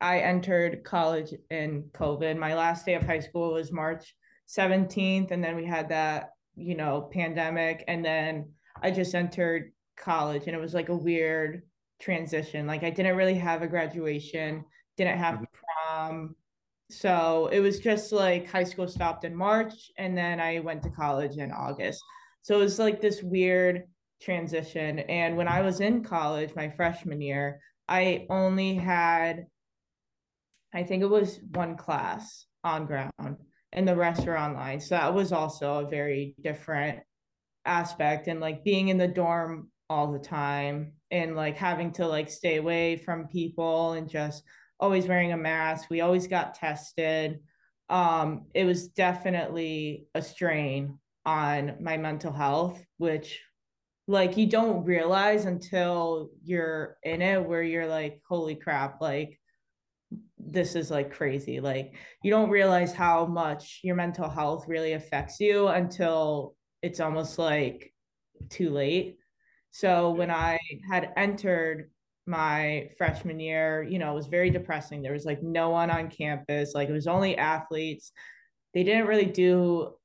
I 0.01 0.20
entered 0.20 0.84
college 0.84 1.34
in 1.51 1.84
COVID. 1.94 2.38
My 2.38 2.56
last 2.56 2.86
day 2.86 2.96
of 2.96 3.04
high 3.04 3.20
school 3.20 3.54
was 3.54 3.72
March 3.72 4.16
17th. 4.50 5.30
And 5.30 5.44
then 5.44 5.56
we 5.56 5.63
had 5.63 5.90
that, 5.90 6.32
you 6.56 6.75
know, 6.75 7.08
pandemic. 7.13 7.84
And 7.88 8.04
then 8.04 8.51
I 8.82 8.90
just 8.90 9.13
entered 9.13 9.72
college 9.96 10.48
and 10.48 10.56
it 10.56 10.60
was 10.60 10.74
like 10.74 10.90
a 10.90 10.96
weird 10.96 11.62
transition. 12.01 12.66
Like 12.66 12.84
I 12.84 12.90
didn't 12.90 13.16
really 13.16 13.36
have 13.36 13.62
a 13.62 13.68
graduation, 13.68 14.66
didn't 14.98 15.20
have 15.20 15.36
mm-hmm. 15.36 15.44
prom. 15.88 16.36
So 16.91 17.50
it 17.51 17.60
was 17.60 17.79
just 17.79 18.12
like 18.12 18.50
high 18.50 18.63
school 18.63 18.88
stopped 18.88 19.24
in 19.24 19.36
March 19.36 19.91
and 19.98 20.17
then 20.17 20.39
I 20.39 20.60
went 20.60 20.83
to 20.83 20.89
college 20.89 21.38
in 21.38 21.51
August. 21.51 22.01
So 22.41 22.55
it 22.55 22.63
was 22.63 22.79
like 22.79 23.01
this 23.01 23.24
weird 23.24 23.83
transition. 24.21 25.00
And 25.00 25.38
when 25.38 25.48
I 25.48 25.62
was 25.62 25.79
in 25.79 26.03
college, 26.03 26.55
my 26.55 26.69
freshman 26.69 27.21
year, 27.21 27.60
I 27.88 28.25
only 28.29 28.75
had, 28.75 29.45
I 30.74 30.83
think 30.83 31.03
it 31.03 31.10
was 31.10 31.39
one 31.51 31.77
class 31.77 32.45
on 32.63 32.86
ground 32.86 33.38
and 33.74 33.88
the 33.88 33.95
rest 33.95 34.27
are 34.27 34.38
online. 34.38 34.79
So 34.79 34.95
that 34.95 35.13
was 35.13 35.31
also 35.31 35.86
a 35.86 35.89
very 35.89 36.36
different 36.41 37.00
aspect. 37.65 38.27
And 38.27 38.39
like 38.39 38.63
being 38.63 38.89
in 38.89 38.98
the 38.98 39.07
dorm 39.07 39.69
all 39.89 40.12
the 40.12 40.19
time 40.19 40.93
and 41.10 41.36
like 41.36 41.57
having 41.57 41.91
to 41.91 42.07
like 42.07 42.29
stay 42.29 42.57
away 42.57 42.98
from 42.98 43.27
people 43.27 43.93
and 43.93 44.10
just 44.10 44.43
always 44.82 45.08
wearing 45.08 45.32
a 45.32 45.38
mask. 45.38 45.90
We 45.90 46.02
always 46.02 46.28
got 46.28 46.56
tested. 46.56 47.40
Um, 47.90 48.48
it 48.54 48.66
was 48.66 48.88
definitely 48.88 50.08
a 50.16 50.22
strain 50.22 50.98
on 51.26 51.76
my 51.80 51.98
mental 51.98 52.34
health, 52.34 52.84
which 52.98 53.40
like 54.08 54.36
you 54.36 54.48
don't 54.48 54.84
realize 54.84 55.46
until 55.46 56.32
you're 56.44 56.98
in 57.04 57.22
it 57.22 57.48
where 57.48 57.64
you're 57.64 57.88
like, 57.88 58.22
holy 58.28 58.56
crap, 58.56 59.00
like 59.00 59.40
this 60.38 60.76
is 60.76 60.90
like 60.90 61.14
crazy. 61.14 61.60
Like 61.60 61.94
you 62.24 62.32
don't 62.32 62.50
realize 62.50 62.94
how 62.94 63.26
much 63.26 63.82
your 63.84 63.96
mental 63.96 64.28
health 64.28 64.68
really 64.68 64.94
affects 64.94 65.40
you 65.40 65.68
until 65.68 66.56
it's 66.82 67.00
almost 67.00 67.38
like 67.38 67.94
too 68.50 68.72
late. 68.72 69.18
So 69.70 70.12
when 70.12 70.32
I 70.32 70.60
had 70.90 71.14
entered 71.16 71.92
my 72.25 72.90
freshman 72.98 73.40
year, 73.40 73.84
you 73.84 74.00
know, 74.00 74.12
it 74.12 74.16
was 74.16 74.28
very 74.28 74.50
depressing. 74.50 75.01
There 75.01 75.13
was 75.13 75.25
like 75.25 75.42
no 75.42 75.70
one 75.70 75.90
on 75.90 76.10
campus, 76.10 76.74
like 76.75 76.90
it 76.90 76.94
was 76.94 77.08
only 77.08 77.38
athletes. 77.38 78.12
They 78.74 78.84
didn't 78.84 79.08
really 79.08 79.25
do 79.25 79.96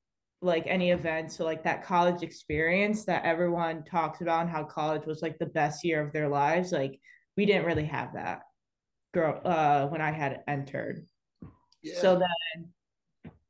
like 0.42 0.64
any 0.66 0.90
events. 0.90 1.36
So 1.36 1.44
like 1.44 1.64
that 1.64 1.84
college 1.84 2.22
experience 2.22 3.04
that 3.04 3.24
everyone 3.24 3.84
talks 3.84 4.20
about 4.20 4.42
and 4.42 4.50
how 4.50 4.64
college 4.64 5.06
was 5.06 5.22
like 5.22 5.38
the 5.38 5.46
best 5.46 5.84
year 5.84 6.00
of 6.00 6.12
their 6.12 6.28
lives, 6.28 6.72
like 6.72 6.98
we 7.36 7.46
didn't 7.46 7.66
really 7.66 7.84
have 7.84 8.14
that 8.14 8.42
girl 9.14 9.40
uh 9.44 9.86
when 9.86 10.00
I 10.00 10.10
had 10.10 10.42
entered. 10.48 11.06
Yeah. 11.82 12.00
So 12.00 12.20
then 12.20 12.72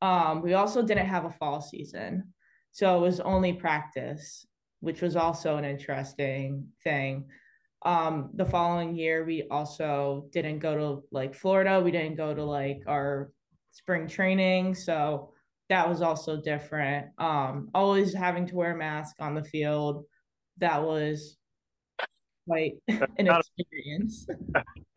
um 0.03 0.43
we 0.43 0.55
also 0.55 0.83
didn't 0.83 1.07
have 1.07 1.25
a 1.25 1.31
fall 1.31 1.61
season. 1.61 2.33
So 2.73 2.97
it 2.99 3.01
was 3.01 3.21
only 3.21 3.53
practice, 3.55 4.47
which 4.81 5.01
was 5.01 5.17
also 5.17 5.57
an 5.57 5.65
interesting 5.65 6.69
thing. 6.85 7.29
Um 7.87 8.31
the 8.35 8.45
following 8.45 8.95
year 8.97 9.25
we 9.25 9.45
also 9.51 10.27
didn't 10.33 10.59
go 10.59 10.77
to 10.77 11.03
like 11.13 11.35
Florida, 11.35 11.81
we 11.81 11.91
didn't 11.91 12.17
go 12.17 12.35
to 12.35 12.45
like 12.45 12.81
our 12.87 13.31
spring 13.71 14.07
training, 14.09 14.75
so 14.75 15.33
that 15.69 15.89
was 15.89 16.03
also 16.03 16.41
different. 16.41 17.07
Um 17.19 17.71
always 17.75 18.13
having 18.13 18.47
to 18.49 18.57
wear 18.57 18.75
a 18.75 18.77
mask 18.77 19.17
on 19.21 19.35
the 19.35 19.45
field. 19.45 20.05
That 20.59 20.83
was 20.83 21.39
quite 22.47 22.75
an 22.89 23.29
experience. 23.29 24.27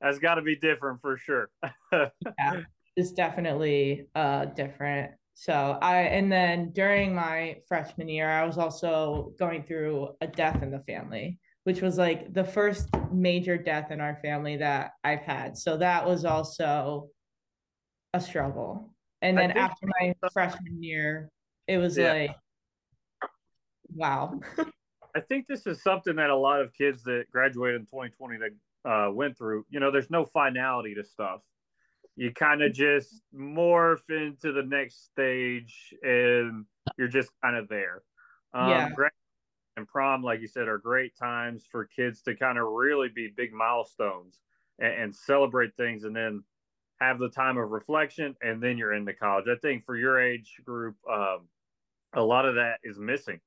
That's 0.00 0.18
got 0.20 0.36
to 0.36 0.42
be 0.42 0.56
different 0.56 1.00
for 1.00 1.16
sure. 1.16 1.50
yeah, 1.92 2.62
it's 2.96 3.12
definitely 3.12 4.06
uh, 4.14 4.46
different. 4.46 5.12
So 5.34 5.78
I, 5.80 6.00
and 6.02 6.30
then 6.30 6.72
during 6.72 7.14
my 7.14 7.58
freshman 7.68 8.08
year, 8.08 8.28
I 8.28 8.44
was 8.44 8.58
also 8.58 9.32
going 9.38 9.62
through 9.62 10.10
a 10.20 10.26
death 10.26 10.62
in 10.62 10.70
the 10.70 10.80
family, 10.80 11.38
which 11.64 11.82
was 11.82 11.98
like 11.98 12.32
the 12.32 12.44
first 12.44 12.88
major 13.12 13.58
death 13.58 13.90
in 13.90 14.00
our 14.00 14.16
family 14.16 14.56
that 14.56 14.92
I've 15.04 15.22
had. 15.22 15.56
So 15.56 15.76
that 15.76 16.06
was 16.06 16.24
also 16.24 17.08
a 18.14 18.20
struggle. 18.20 18.94
And 19.20 19.36
then 19.36 19.50
after 19.52 19.86
my 20.00 20.14
freshman 20.32 20.82
year, 20.82 21.30
it 21.66 21.78
was 21.78 21.98
yeah. 21.98 22.12
like, 22.12 22.36
wow. 23.94 24.40
I 25.16 25.20
think 25.20 25.46
this 25.48 25.66
is 25.66 25.82
something 25.82 26.16
that 26.16 26.30
a 26.30 26.36
lot 26.36 26.60
of 26.60 26.72
kids 26.72 27.02
that 27.04 27.24
graduated 27.32 27.80
in 27.80 27.86
2020 27.86 28.38
that 28.38 28.90
uh, 28.90 29.10
went 29.12 29.36
through. 29.36 29.64
You 29.70 29.80
know, 29.80 29.90
there's 29.90 30.10
no 30.10 30.24
finality 30.24 30.94
to 30.94 31.04
stuff. 31.04 31.40
You 32.14 32.32
kind 32.32 32.62
of 32.62 32.72
just 32.72 33.20
morph 33.34 34.08
into 34.08 34.52
the 34.52 34.62
next 34.62 35.04
stage, 35.06 35.94
and 36.02 36.64
you're 36.96 37.08
just 37.08 37.30
kind 37.42 37.56
of 37.56 37.68
there. 37.68 38.02
Um, 38.54 38.70
yeah. 38.70 38.88
And 39.78 39.88
prom, 39.88 40.22
like 40.22 40.40
you 40.40 40.48
said, 40.48 40.68
are 40.68 40.78
great 40.78 41.16
times 41.16 41.64
for 41.70 41.86
kids 41.86 42.20
to 42.22 42.34
kind 42.34 42.58
of 42.58 42.66
really 42.66 43.08
be 43.08 43.32
big 43.34 43.52
milestones 43.52 44.40
and, 44.78 44.92
and 44.92 45.16
celebrate 45.16 45.74
things, 45.76 46.04
and 46.04 46.14
then 46.14 46.42
have 47.00 47.18
the 47.18 47.30
time 47.30 47.56
of 47.56 47.70
reflection, 47.70 48.34
and 48.42 48.62
then 48.62 48.76
you're 48.76 48.92
into 48.92 49.14
college. 49.14 49.46
I 49.48 49.56
think 49.56 49.84
for 49.84 49.96
your 49.96 50.20
age 50.20 50.60
group, 50.64 50.96
um, 51.10 51.48
a 52.12 52.22
lot 52.22 52.44
of 52.44 52.56
that 52.56 52.78
is 52.82 52.98
missing 52.98 53.40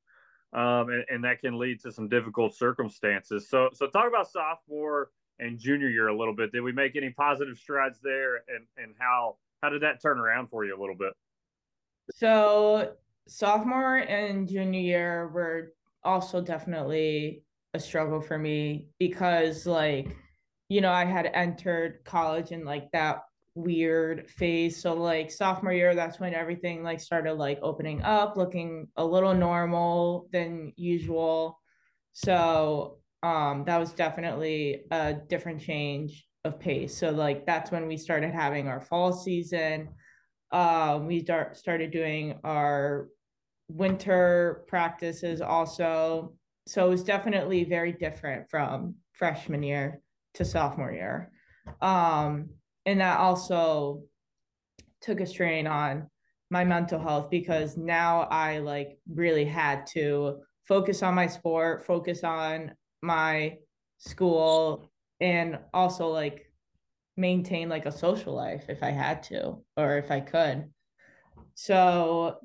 um, 0.53 0.89
and, 0.89 1.05
and, 1.09 1.23
that 1.23 1.39
can 1.39 1.57
lead 1.57 1.81
to 1.81 1.91
some 1.91 2.09
difficult 2.09 2.55
circumstances. 2.55 3.47
So, 3.50 3.69
so 3.73 3.88
talk 3.88 4.07
about 4.07 4.29
sophomore 4.29 5.11
and 5.39 5.57
junior 5.57 5.88
year 5.88 6.07
a 6.07 6.17
little 6.17 6.35
bit. 6.35 6.51
Did 6.51 6.61
we 6.61 6.71
make 6.71 6.95
any 6.95 7.09
positive 7.09 7.57
strides 7.57 8.00
there, 8.03 8.38
and 8.47 8.65
and 8.77 8.93
how 9.00 9.38
how 9.63 9.69
did 9.69 9.81
that 9.83 10.01
turn 10.01 10.19
around 10.19 10.50
for 10.50 10.65
you 10.65 10.77
a 10.77 10.79
little 10.79 10.95
bit? 10.95 11.13
So, 12.13 12.93
sophomore 13.27 13.97
and 13.97 14.47
junior 14.47 14.81
year 14.81 15.27
were 15.29 15.73
also 16.03 16.41
definitely 16.41 17.43
a 17.74 17.79
struggle 17.79 18.22
for 18.22 18.38
me 18.38 18.88
because, 19.00 19.65
like, 19.65 20.15
you 20.70 20.81
know, 20.81 20.91
I 20.91 21.05
had 21.05 21.29
entered 21.34 22.00
college 22.05 22.51
in 22.51 22.63
like 22.65 22.91
that 22.91 23.24
weird 23.55 24.29
phase. 24.29 24.81
So 24.81 24.93
like 24.93 25.31
sophomore 25.31 25.74
year, 25.74 25.93
that's 25.96 26.20
when 26.20 26.34
everything 26.34 26.84
like 26.84 27.00
started 27.00 27.34
like 27.34 27.60
opening 27.62 28.01
up, 28.03 28.38
looking 28.38 28.88
a 28.96 29.05
little 29.05 29.34
normal 29.34 30.29
than 30.31 30.74
usual. 30.77 31.60
So 32.13 33.00
um 33.24 33.65
that 33.65 33.77
was 33.77 33.91
definitely 33.91 34.84
a 34.91 35.13
different 35.13 35.62
change 35.62 36.25
of 36.43 36.60
pace. 36.60 36.98
So 36.98 37.12
like 37.12 37.46
that's 37.46 37.72
when 37.72 37.88
we 37.88 37.98
started 37.98 38.34
having 38.34 38.67
our 38.67 38.81
fall 38.81 39.13
season. 39.13 39.89
Um 40.51 41.08
we 41.08 41.24
start 41.24 41.58
started 41.58 41.91
doing 41.91 42.39
our 42.43 43.08
winter 43.75 44.63
practices 44.68 45.42
also. 45.42 46.34
So 46.68 46.86
it 46.86 46.90
was 46.90 47.04
definitely 47.04 47.63
very 47.63 47.92
different 47.92 48.50
from 48.50 48.96
freshman 49.13 49.63
year 49.63 50.01
to 50.36 50.46
sophomore 50.46 50.92
year. 50.92 51.32
Um 51.82 52.50
and 52.86 53.01
that 53.01 53.20
also 53.20 54.04
took 55.01 55.20
a 55.20 55.25
strain 55.25 55.68
on 55.68 56.10
my 56.50 56.63
mental 56.63 57.00
health 57.00 57.30
because 57.30 57.78
now 57.78 58.22
I 58.24 58.60
like 58.60 59.00
really 59.12 59.46
had 59.46 59.86
to 59.88 60.42
focus 60.68 61.01
on 61.04 61.16
my 61.16 61.28
sport, 61.28 61.86
focus 61.86 62.24
on 62.24 62.74
my 63.01 63.58
school, 63.98 64.92
and 65.20 65.60
also 65.74 66.08
like 66.08 66.51
maintain 67.18 67.70
like 67.70 67.86
a 67.86 67.92
social 67.92 68.34
life 68.34 68.66
if 68.70 68.84
I 68.84 68.90
had 68.90 69.24
to 69.24 69.63
or 69.78 69.98
if 69.98 70.12
I 70.12 70.20
could. 70.20 70.70
So 71.54 72.38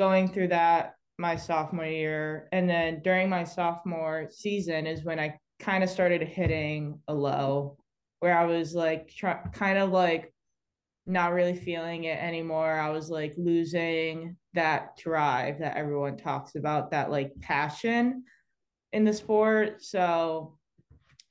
going 0.00 0.26
through 0.32 0.48
that 0.48 0.94
my 1.18 1.36
sophomore 1.36 1.84
year 1.84 2.48
and 2.52 2.66
then 2.66 3.02
during 3.04 3.28
my 3.28 3.44
sophomore 3.44 4.28
season 4.30 4.86
is 4.86 5.04
when 5.04 5.20
I 5.20 5.38
kind 5.58 5.84
of 5.84 5.90
started 5.90 6.22
hitting 6.22 6.98
a 7.06 7.12
low 7.12 7.76
where 8.20 8.34
I 8.34 8.46
was 8.46 8.74
like 8.74 9.10
try- 9.14 9.46
kind 9.52 9.76
of 9.76 9.90
like 9.90 10.32
not 11.04 11.34
really 11.34 11.54
feeling 11.54 12.04
it 12.04 12.18
anymore. 12.18 12.80
I 12.80 12.88
was 12.88 13.10
like 13.10 13.34
losing 13.36 14.36
that 14.54 14.96
drive 14.96 15.58
that 15.58 15.76
everyone 15.76 16.16
talks 16.16 16.54
about, 16.54 16.92
that 16.92 17.10
like 17.10 17.38
passion 17.42 18.24
in 18.94 19.04
the 19.04 19.12
sport. 19.12 19.84
So 19.84 20.56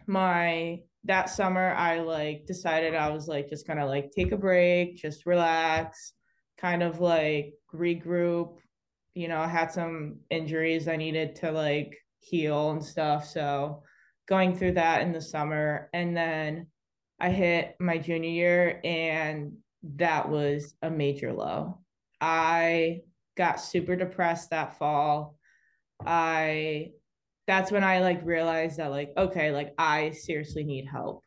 my 0.06 0.82
that 1.06 1.32
summer 1.32 1.74
I 1.74 2.02
like 2.02 2.46
decided 2.46 2.94
I 2.94 3.10
was 3.10 3.28
like 3.28 3.50
just 3.50 3.66
gonna 3.66 3.88
like 3.88 4.12
take 4.12 4.32
a 4.32 4.38
break, 4.38 4.98
just 4.98 5.26
relax, 5.26 6.14
kind 6.60 6.84
of 6.84 7.00
like 7.00 7.54
regroup. 7.74 8.58
You 9.14 9.28
know, 9.28 9.40
I 9.40 9.48
had 9.48 9.72
some 9.72 10.18
injuries 10.30 10.88
I 10.88 10.96
needed 10.96 11.36
to 11.38 11.52
like 11.52 11.98
heal 12.20 12.72
and 12.72 12.84
stuff. 12.84 13.28
So 13.28 13.84
going 14.28 14.56
through 14.56 14.74
that 14.74 15.02
in 15.02 15.12
the 15.12 15.22
summer 15.22 15.90
and 15.94 16.16
then 16.16 16.68
I 17.20 17.30
hit 17.30 17.76
my 17.80 17.98
junior 17.98 18.30
year 18.30 18.80
and 18.84 19.54
that 19.96 20.30
was 20.30 20.76
a 20.82 20.90
major 20.90 21.34
low. 21.34 21.80
I 22.22 23.02
got 23.36 23.62
super 23.62 23.96
depressed 23.96 24.52
that 24.52 24.78
fall. 24.78 25.38
I 26.06 26.92
that's 27.48 27.72
when 27.72 27.84
I 27.84 28.00
like 28.00 28.24
realized 28.24 28.78
that 28.78 28.92
like 28.92 29.12
okay, 29.18 29.52
like 29.52 29.74
I 29.78 30.12
seriously 30.12 30.64
need 30.64 30.86
help. 30.86 31.24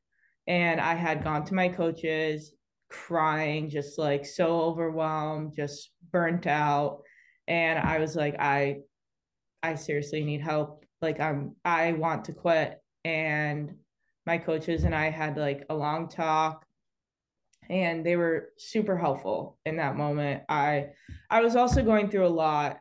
And 0.47 0.81
I 0.81 0.95
had 0.95 1.25
gone 1.25 1.45
to 1.47 1.55
my 1.55 1.69
coaches 1.69 2.53
crying, 2.93 3.71
just 3.71 3.99
like 3.99 4.27
so 4.27 4.61
overwhelmed, 4.61 5.55
just 5.57 5.91
burnt 6.13 6.47
out. 6.47 7.03
And 7.49 7.79
I 7.79 7.99
was 7.99 8.15
like, 8.15 8.37
I 8.39 8.79
I 9.63 9.75
seriously 9.75 10.23
need 10.25 10.43
help. 10.43 10.85
Like 11.01 11.19
I'm 11.19 11.57
I 11.65 11.93
want 11.93 12.27
to 12.27 12.33
quit. 12.33 12.81
And 13.05 13.75
my 14.27 14.39
coaches 14.39 14.85
and 14.85 14.95
I 14.95 15.11
had 15.11 15.37
like 15.37 15.65
a 15.69 15.75
long 15.75 16.09
talk 16.09 16.65
and 17.69 18.05
they 18.05 18.17
were 18.17 18.51
super 18.59 18.97
helpful 18.97 19.59
in 19.65 19.77
that 19.77 19.97
moment. 19.97 20.43
I 20.49 20.89
I 21.31 21.41
was 21.41 21.57
also 21.57 21.83
going 21.83 22.11
through 22.11 22.27
a 22.27 22.29
lot 22.29 22.79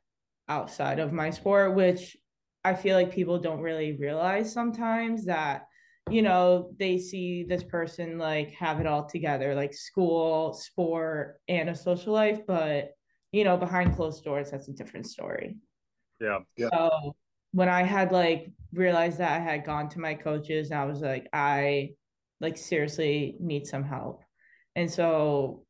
outside 0.50 1.00
of 1.00 1.14
my 1.14 1.30
sport 1.30 1.76
which 1.76 2.18
I 2.64 2.76
feel 2.76 2.96
like 2.96 3.14
people 3.14 3.40
don't 3.40 3.62
really 3.62 3.94
realize 3.94 4.52
sometimes 4.52 5.26
that 5.26 5.68
you 6.10 6.22
know 6.22 6.72
they 6.80 6.98
see 6.98 7.44
this 7.44 7.64
person 7.64 8.18
like 8.18 8.52
have 8.52 8.80
it 8.80 8.88
all 8.88 9.06
together 9.06 9.54
like 9.56 9.74
school, 9.74 10.54
sport 10.54 11.40
and 11.48 11.70
a 11.70 11.76
social 11.76 12.14
life 12.14 12.40
but 12.48 12.92
you 13.32 13.44
know 13.44 13.56
behind 13.56 13.96
closed 13.96 14.24
doors 14.24 14.52
that's 14.52 14.68
a 14.68 14.74
different 14.74 15.08
story. 15.08 15.56
Yeah. 16.20 16.40
Yeah. 16.56 16.70
So 16.72 17.16
when 17.52 17.68
I 17.68 17.84
had 17.84 18.12
like 18.12 18.52
realized 18.74 19.18
that 19.18 19.42
I 19.42 19.44
had 19.44 19.66
gone 19.66 19.90
to 19.90 20.00
my 20.00 20.14
coaches 20.14 20.72
and 20.72 20.80
I 20.80 20.86
was 20.86 21.02
like, 21.02 21.28
I 21.34 21.92
like 22.40 22.58
seriously 22.58 23.36
need 23.40 23.68
some 23.68 23.84
help. 23.84 24.24
And 24.76 24.90
so 24.90 25.66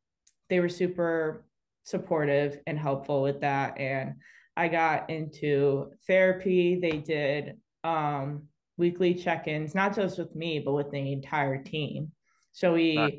they 0.48 0.60
were 0.60 0.68
super 0.68 1.44
supportive 1.84 2.60
and 2.66 2.78
helpful 2.78 3.22
with 3.22 3.40
that. 3.40 3.78
And 3.78 4.14
I 4.56 4.68
got 4.68 5.10
into 5.10 5.90
therapy. 6.06 6.78
They 6.80 6.98
did 6.98 7.56
um, 7.82 8.44
weekly 8.82 9.14
check-ins, 9.14 9.76
not 9.76 9.94
just 9.94 10.18
with 10.18 10.34
me, 10.34 10.58
but 10.58 10.72
with 10.72 10.90
the 10.90 11.12
entire 11.12 11.62
team. 11.62 12.10
So 12.50 12.72
we 12.74 12.96
nice. 12.96 13.12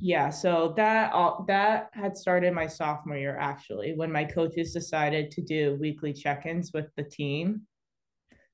yeah, 0.00 0.30
so 0.30 0.74
that 0.76 1.12
all 1.12 1.44
that 1.46 1.90
had 1.92 2.16
started 2.16 2.52
my 2.52 2.66
sophomore 2.66 3.16
year 3.16 3.38
actually, 3.38 3.94
when 3.94 4.10
my 4.10 4.24
coaches 4.24 4.72
decided 4.74 5.30
to 5.30 5.40
do 5.40 5.78
weekly 5.80 6.12
check-ins 6.12 6.72
with 6.74 6.88
the 6.96 7.04
team. 7.04 7.62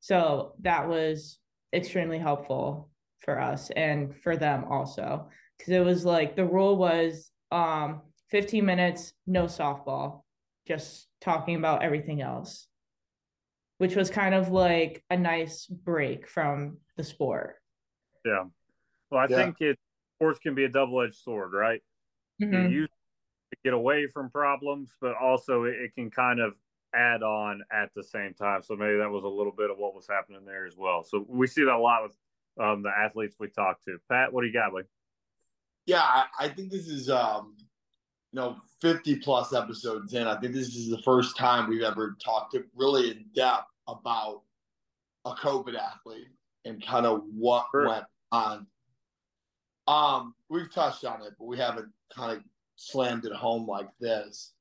So 0.01 0.53
that 0.61 0.87
was 0.87 1.39
extremely 1.73 2.19
helpful 2.19 2.91
for 3.21 3.41
us 3.41 3.71
and 3.71 4.15
for 4.23 4.37
them 4.37 4.67
also. 4.71 5.31
Cause 5.59 5.71
it 5.71 5.85
was 5.85 6.05
like 6.05 6.37
the 6.37 6.45
rule 6.45 6.77
was 6.77 7.31
um 7.51 8.03
15 8.31 8.65
minutes, 8.67 9.15
no 9.27 9.45
softball, 9.45 10.25
just 10.69 11.07
talking 11.23 11.57
about 11.57 11.83
everything 11.83 12.21
else, 12.21 12.69
which 13.79 13.97
was 13.97 14.11
kind 14.11 14.35
of 14.35 14.51
like 14.51 15.03
a 15.11 15.17
nice 15.17 15.67
break 15.67 16.29
from 16.29 16.79
the 16.97 17.05
sport. 17.05 17.57
Yeah. 18.25 18.45
Well, 19.11 19.21
I 19.21 19.27
yeah. 19.29 19.37
think 19.37 19.61
it 19.61 19.79
sports 20.17 20.39
can 20.39 20.55
be 20.55 20.65
a 20.65 20.69
double 20.69 21.01
edged 21.03 21.17
sword, 21.17 21.53
right? 21.53 21.81
Mm-hmm. 22.43 22.73
You 22.73 22.87
get 23.65 23.75
away 23.75 24.07
from 24.07 24.31
problems, 24.31 24.93
but 25.01 25.15
also 25.21 25.65
it, 25.65 25.75
it 25.75 25.95
can 25.95 26.11
kind 26.11 26.41
of 26.41 26.55
add 26.95 27.23
on 27.23 27.63
at 27.73 27.91
the 27.95 28.03
same 28.03 28.35
time. 28.35 28.63
So 28.63 28.77
maybe 28.77 28.99
that 28.99 29.11
was 29.11 29.25
a 29.25 29.29
little 29.29 29.53
bit 29.57 29.71
of 29.71 29.79
what 29.79 29.95
was 29.95 30.07
happening 30.09 30.45
there 30.45 30.67
as 30.67 30.77
well. 30.77 31.05
So 31.05 31.25
we 31.29 31.47
see 31.47 31.65
that 31.65 31.75
a 31.75 31.79
lot 31.79 32.05
with 32.05 32.17
um, 32.61 32.83
the 32.83 32.91
athletes 32.91 33.37
we 33.39 33.49
talk 33.49 33.83
to. 33.85 33.99
Pat, 34.11 34.33
what 34.33 34.43
do 34.43 34.47
you 34.47 34.53
got, 34.53 34.73
Lee? 34.73 34.83
Yeah, 35.87 36.03
I, 36.03 36.27
I 36.39 36.49
think 36.49 36.71
this 36.71 36.89
is 36.89 37.11
um, 37.11 37.57
you 38.35 38.41
know 38.41 38.57
50 38.81 39.17
plus 39.17 39.55
episodes 39.55 40.13
in. 40.13 40.27
I 40.27 40.39
think 40.41 40.55
this 40.55 40.75
is 40.75 40.91
the 40.91 41.01
first 41.03 41.37
time 41.37 41.69
we've 41.69 41.83
ever 41.83 42.17
talked 42.23 42.57
really 42.75 43.13
in 43.13 43.27
depth 43.35 43.69
about 43.87 44.43
a 45.25 45.35
COVID 45.35 45.79
athlete 45.79 46.27
and 46.65 46.85
kind 46.85 47.07
of 47.07 47.23
what 47.33 47.67
sure. 47.71 47.89
went 47.89 48.05
on. 48.33 48.67
Um, 49.87 50.35
we've 50.49 50.73
touched 50.73 51.05
on 51.05 51.23
it, 51.23 51.35
but 51.39 51.45
we 51.45 51.59
haven't 51.59 51.89
kind 52.13 52.37
of 52.37 52.43
slammed 52.75 53.25
it 53.25 53.33
home 53.33 53.69
like 53.69 53.89
this. 54.01 54.53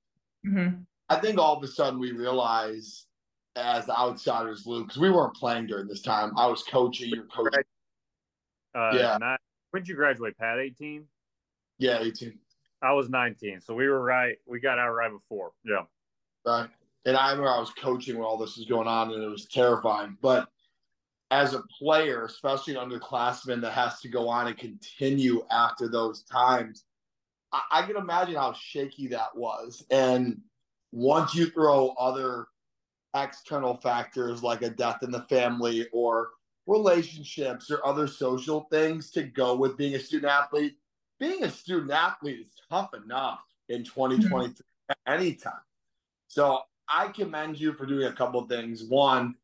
Mm-hmm. 0.45 0.81
I 1.09 1.19
think 1.19 1.39
all 1.39 1.57
of 1.57 1.63
a 1.63 1.67
sudden 1.67 1.99
we 1.99 2.11
realize 2.11 3.07
as 3.55 3.89
outsiders, 3.89 4.67
Luke, 4.67 4.87
because 4.87 5.01
we 5.01 5.09
weren't 5.09 5.35
playing 5.35 5.65
during 5.65 5.87
this 5.87 6.01
time. 6.01 6.37
I 6.37 6.45
was 6.45 6.63
coaching. 6.63 7.09
You're 7.09 7.25
coaching. 7.25 7.63
Uh, 8.75 8.91
yeah. 8.93 9.17
Not, 9.19 9.39
when 9.71 9.81
did 9.81 9.89
you 9.89 9.95
graduate, 9.95 10.37
Pat? 10.37 10.59
18? 10.59 11.05
Yeah, 11.79 11.99
18. 12.01 12.37
I 12.83 12.93
was 12.93 13.09
19. 13.09 13.61
So 13.61 13.73
we 13.73 13.87
were 13.87 14.03
right. 14.03 14.35
We 14.45 14.59
got 14.59 14.77
out 14.77 14.91
right 14.91 15.11
before. 15.11 15.51
Yeah. 15.63 15.83
Right. 16.45 16.69
And 17.05 17.17
I 17.17 17.31
remember 17.31 17.49
I 17.49 17.59
was 17.59 17.71
coaching 17.71 18.17
when 18.17 18.25
all 18.25 18.37
this 18.37 18.57
was 18.57 18.65
going 18.65 18.87
on 18.87 19.11
and 19.11 19.23
it 19.23 19.27
was 19.27 19.45
terrifying. 19.45 20.17
But 20.21 20.47
as 21.31 21.53
a 21.53 21.63
player, 21.79 22.25
especially 22.25 22.75
an 22.75 22.89
underclassman 22.89 23.61
that 23.61 23.71
has 23.71 23.99
to 24.01 24.09
go 24.09 24.29
on 24.29 24.47
and 24.47 24.57
continue 24.57 25.43
after 25.49 25.87
those 25.87 26.23
times, 26.23 26.83
I, 27.51 27.61
I 27.71 27.81
can 27.83 27.95
imagine 27.95 28.35
how 28.35 28.53
shaky 28.53 29.07
that 29.07 29.35
was. 29.35 29.85
And 29.89 30.41
once 30.91 31.33
you 31.33 31.49
throw 31.49 31.89
other 31.99 32.47
external 33.15 33.77
factors 33.77 34.43
like 34.43 34.61
a 34.61 34.69
death 34.69 35.03
in 35.03 35.11
the 35.11 35.23
family 35.23 35.87
or 35.91 36.29
relationships 36.67 37.69
or 37.71 37.85
other 37.85 38.07
social 38.07 38.67
things 38.71 39.11
to 39.11 39.23
go 39.23 39.55
with 39.55 39.77
being 39.77 39.95
a 39.95 39.99
student 39.99 40.31
athlete, 40.31 40.75
being 41.23 41.43
a 41.45 41.49
student 41.49 41.89
athlete 41.91 42.41
is 42.41 42.51
tough 42.69 42.93
enough 42.93 43.39
in 43.69 43.85
2023 43.85 44.49
mm-hmm. 44.49 45.13
anytime. 45.13 45.53
So 46.27 46.59
I 46.89 47.07
commend 47.07 47.57
you 47.57 47.71
for 47.73 47.85
doing 47.85 48.07
a 48.07 48.11
couple 48.11 48.45
things. 48.45 48.83
One, 48.83 49.35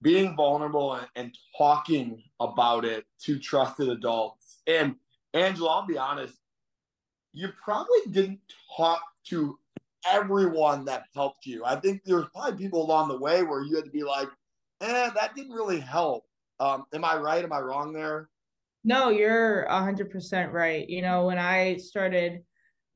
being 0.00 0.34
vulnerable 0.34 0.94
and, 0.94 1.06
and, 1.14 1.38
talking 1.58 2.22
about 2.40 2.84
it 2.86 3.04
to 3.22 3.38
trusted 3.38 3.88
adults. 3.88 4.60
And 4.66 4.96
Angela, 5.34 5.70
I'll 5.70 5.86
be 5.86 5.98
honest, 5.98 6.34
you 7.32 7.48
probably 7.62 7.98
didn't 8.10 8.40
talk 8.74 9.02
to 9.28 9.58
everyone 10.06 10.86
that 10.86 11.04
helped 11.14 11.44
you. 11.44 11.64
I 11.66 11.76
think 11.76 12.02
there's 12.04 12.26
probably 12.34 12.56
people 12.56 12.82
along 12.82 13.08
the 13.08 13.18
way 13.18 13.42
where 13.42 13.62
you 13.62 13.76
had 13.76 13.84
to 13.84 13.90
be 13.90 14.04
like, 14.04 14.28
eh, 14.80 15.10
that 15.14 15.34
didn't 15.34 15.52
really 15.52 15.80
help. 15.80 16.24
Um, 16.60 16.84
am 16.94 17.04
I 17.04 17.16
right? 17.16 17.44
Am 17.44 17.52
I 17.52 17.60
wrong 17.60 17.92
there? 17.92 18.30
No, 18.86 19.10
you're 19.10 19.66
100% 19.68 20.52
right. 20.52 20.88
You 20.88 21.02
know, 21.02 21.26
when 21.26 21.38
I 21.38 21.76
started 21.76 22.42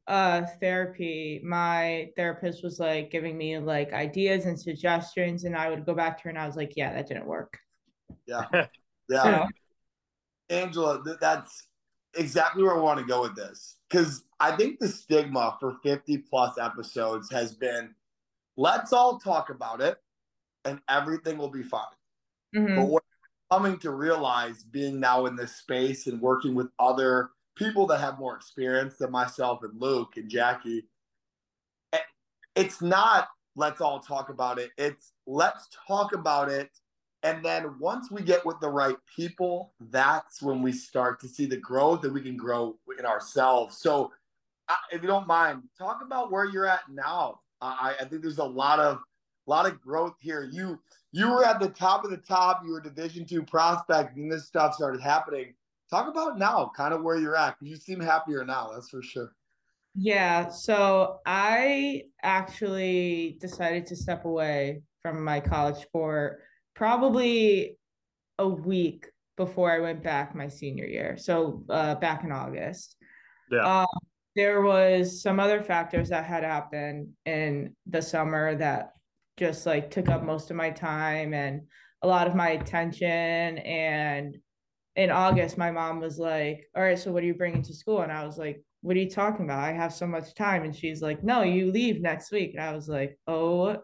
uh 0.07 0.43
therapy, 0.61 1.41
my 1.45 2.09
therapist 2.17 2.63
was 2.63 2.79
like 2.79 3.11
giving 3.11 3.37
me 3.37 3.59
like 3.59 3.93
ideas 3.93 4.47
and 4.47 4.59
suggestions 4.59 5.45
and 5.45 5.57
I 5.57 5.69
would 5.69 5.85
go 5.85 5.95
back 5.95 6.17
to 6.19 6.25
her 6.25 6.31
and 6.31 6.39
I 6.39 6.47
was 6.47 6.57
like, 6.57 6.75
yeah, 6.77 6.95
that 6.95 7.09
didn't 7.09 7.27
work. 7.27 7.59
Yeah. 8.27 8.47
Yeah. 9.09 9.47
Angela, 10.51 11.03
th- 11.05 11.17
that's 11.21 11.67
exactly 12.15 12.63
where 12.63 12.77
I 12.77 12.79
want 12.79 13.01
to 13.01 13.05
go 13.05 13.23
with 13.23 13.35
this 13.35 13.79
because 13.91 14.23
I 14.39 14.53
think 14.53 14.79
the 14.79 14.87
stigma 14.87 15.57
for 15.59 15.79
50 15.83 16.19
plus 16.19 16.59
episodes 16.59 17.29
has 17.33 17.53
been 17.53 17.93
let's 18.57 18.93
all 18.93 19.19
talk 19.19 19.51
about 19.51 19.81
it 19.81 19.99
and 20.65 20.81
everything 20.89 21.39
will 21.39 21.51
be 21.51 21.65
fine. 21.65 21.83
Mm-hmm. 22.55 22.77
But 22.77 22.87
what 22.87 23.03
coming 23.51 23.79
to 23.79 23.91
realize 23.91 24.63
being 24.63 25.01
now 25.01 25.27
in 25.27 25.37
this 25.37 25.57
space 25.57 26.07
and 26.07 26.21
working 26.21 26.55
with 26.55 26.69
other 26.79 27.31
people 27.57 27.87
that 27.87 27.99
have 27.99 28.19
more 28.19 28.37
experience 28.37 28.97
than 28.97 29.11
myself 29.11 29.63
and 29.63 29.81
Luke 29.81 30.17
and 30.17 30.31
Jackie, 30.31 30.85
eh, 31.93 31.99
it's 32.55 32.81
not 32.81 33.29
let's 33.57 33.81
all 33.81 34.01
talk 34.01 34.29
about 34.29 34.59
it. 34.59 34.71
It's 34.79 35.13
let's 35.27 35.69
talk 35.87 36.15
about 36.15 36.49
it 36.49 36.71
and 37.23 37.45
then 37.45 37.79
once 37.79 38.11
we 38.11 38.23
get 38.23 38.47
with 38.47 38.61
the 38.61 38.69
right 38.69 38.97
people, 39.15 39.75
that's 39.91 40.41
when 40.41 40.63
we 40.63 40.73
start 40.73 41.21
to 41.21 41.29
see 41.29 41.45
the 41.45 41.57
growth 41.57 42.01
that 42.03 42.13
we 42.13 42.23
can 42.23 42.37
grow 42.37 42.77
in 42.99 43.05
ourselves. 43.05 43.79
So, 43.79 44.13
if 44.91 45.03
you 45.03 45.09
don't 45.09 45.27
mind, 45.27 45.63
talk 45.77 46.01
about 46.03 46.31
where 46.31 46.47
you're 46.47 46.67
at 46.67 46.81
now. 46.89 47.41
I, 47.61 47.95
I 48.01 48.05
think 48.05 48.23
there's 48.23 48.39
a 48.39 48.45
lot 48.45 48.79
of 48.79 48.97
a 49.47 49.51
lot 49.51 49.67
of 49.67 49.81
growth 49.81 50.15
here. 50.21 50.49
You 50.51 50.79
you 51.13 51.31
were 51.31 51.45
at 51.45 51.61
the 51.61 51.69
top 51.69 52.05
of 52.05 52.11
the 52.11 52.17
top. 52.17 52.63
You 52.65 52.73
were 52.73 52.81
Division 52.81 53.27
two 53.27 53.43
prospect, 53.43 54.17
and 54.17 54.31
this 54.31 54.47
stuff 54.47 54.75
started 54.75 55.01
happening. 55.01 55.55
Talk 55.91 56.09
about 56.09 56.39
now, 56.39 56.71
kind 56.77 56.95
of 56.95 57.03
where 57.03 57.17
you're 57.17 57.37
at. 57.37 57.57
You 57.61 57.77
seem 57.77 58.01
happier 58.01 58.45
now. 58.45 58.71
That's 58.73 58.91
for 58.91 59.03
sure. 59.03 59.33
Yeah. 59.97 60.49
So 60.51 61.19
I 61.27 62.03
actually 62.23 63.39
decided 63.41 63.87
to 63.87 63.97
step 63.97 64.25
away 64.25 64.83
from 65.03 65.25
my 65.25 65.41
college 65.41 65.83
sport 65.83 66.43
probably 66.75 67.77
a 68.39 68.47
week 68.49 69.09
before 69.37 69.73
I 69.73 69.81
went 69.81 70.03
back 70.05 70.35
my 70.35 70.47
senior 70.47 70.87
year. 70.87 71.17
So 71.19 71.65
uh, 71.69 71.97
back 71.97 72.23
in 72.23 72.31
August. 72.31 72.95
Yeah. 73.51 73.81
Um, 73.81 73.87
there 74.37 74.63
was 74.63 75.21
some 75.21 75.41
other 75.41 75.61
factors 75.61 76.11
that 76.11 76.25
had 76.25 76.45
happened 76.45 77.09
in 77.27 77.75
the 77.87 78.01
summer 78.01 78.55
that 78.55 78.93
just 79.41 79.65
like 79.65 79.91
took 79.91 80.11
up 80.11 80.23
most 80.23 80.51
of 80.51 80.57
my 80.57 80.71
time 80.71 81.33
and 81.33 81.63
a 82.03 82.07
lot 82.07 82.27
of 82.27 82.35
my 82.35 82.51
attention. 82.51 83.09
And 83.59 84.37
in 84.97 85.11
August 85.11 85.57
my 85.57 85.71
mom 85.71 85.99
was 85.99 86.19
like 86.19 86.69
all 86.77 86.83
right 86.83 86.99
so 86.99 87.11
what 87.11 87.23
are 87.23 87.27
you 87.27 87.35
bringing 87.35 87.63
to 87.63 87.75
school? 87.75 88.03
And 88.03 88.13
I 88.13 88.25
was 88.25 88.37
like 88.37 88.63
what 88.83 88.97
are 88.97 89.01
you 89.01 89.11
talking 89.11 89.47
about? 89.47 89.65
I 89.65 89.73
have 89.73 89.95
so 89.95 90.07
much 90.07 90.35
time. 90.35 90.63
And 90.63 90.77
she's 90.77 91.01
like 91.01 91.25
no 91.25 91.43
you 91.43 91.73
leave 91.73 92.03
next 92.03 92.31
week. 92.31 92.53
And 92.55 92.63
I 92.63 92.75
was 92.75 92.89
like 92.89 93.19
oh. 93.27 93.79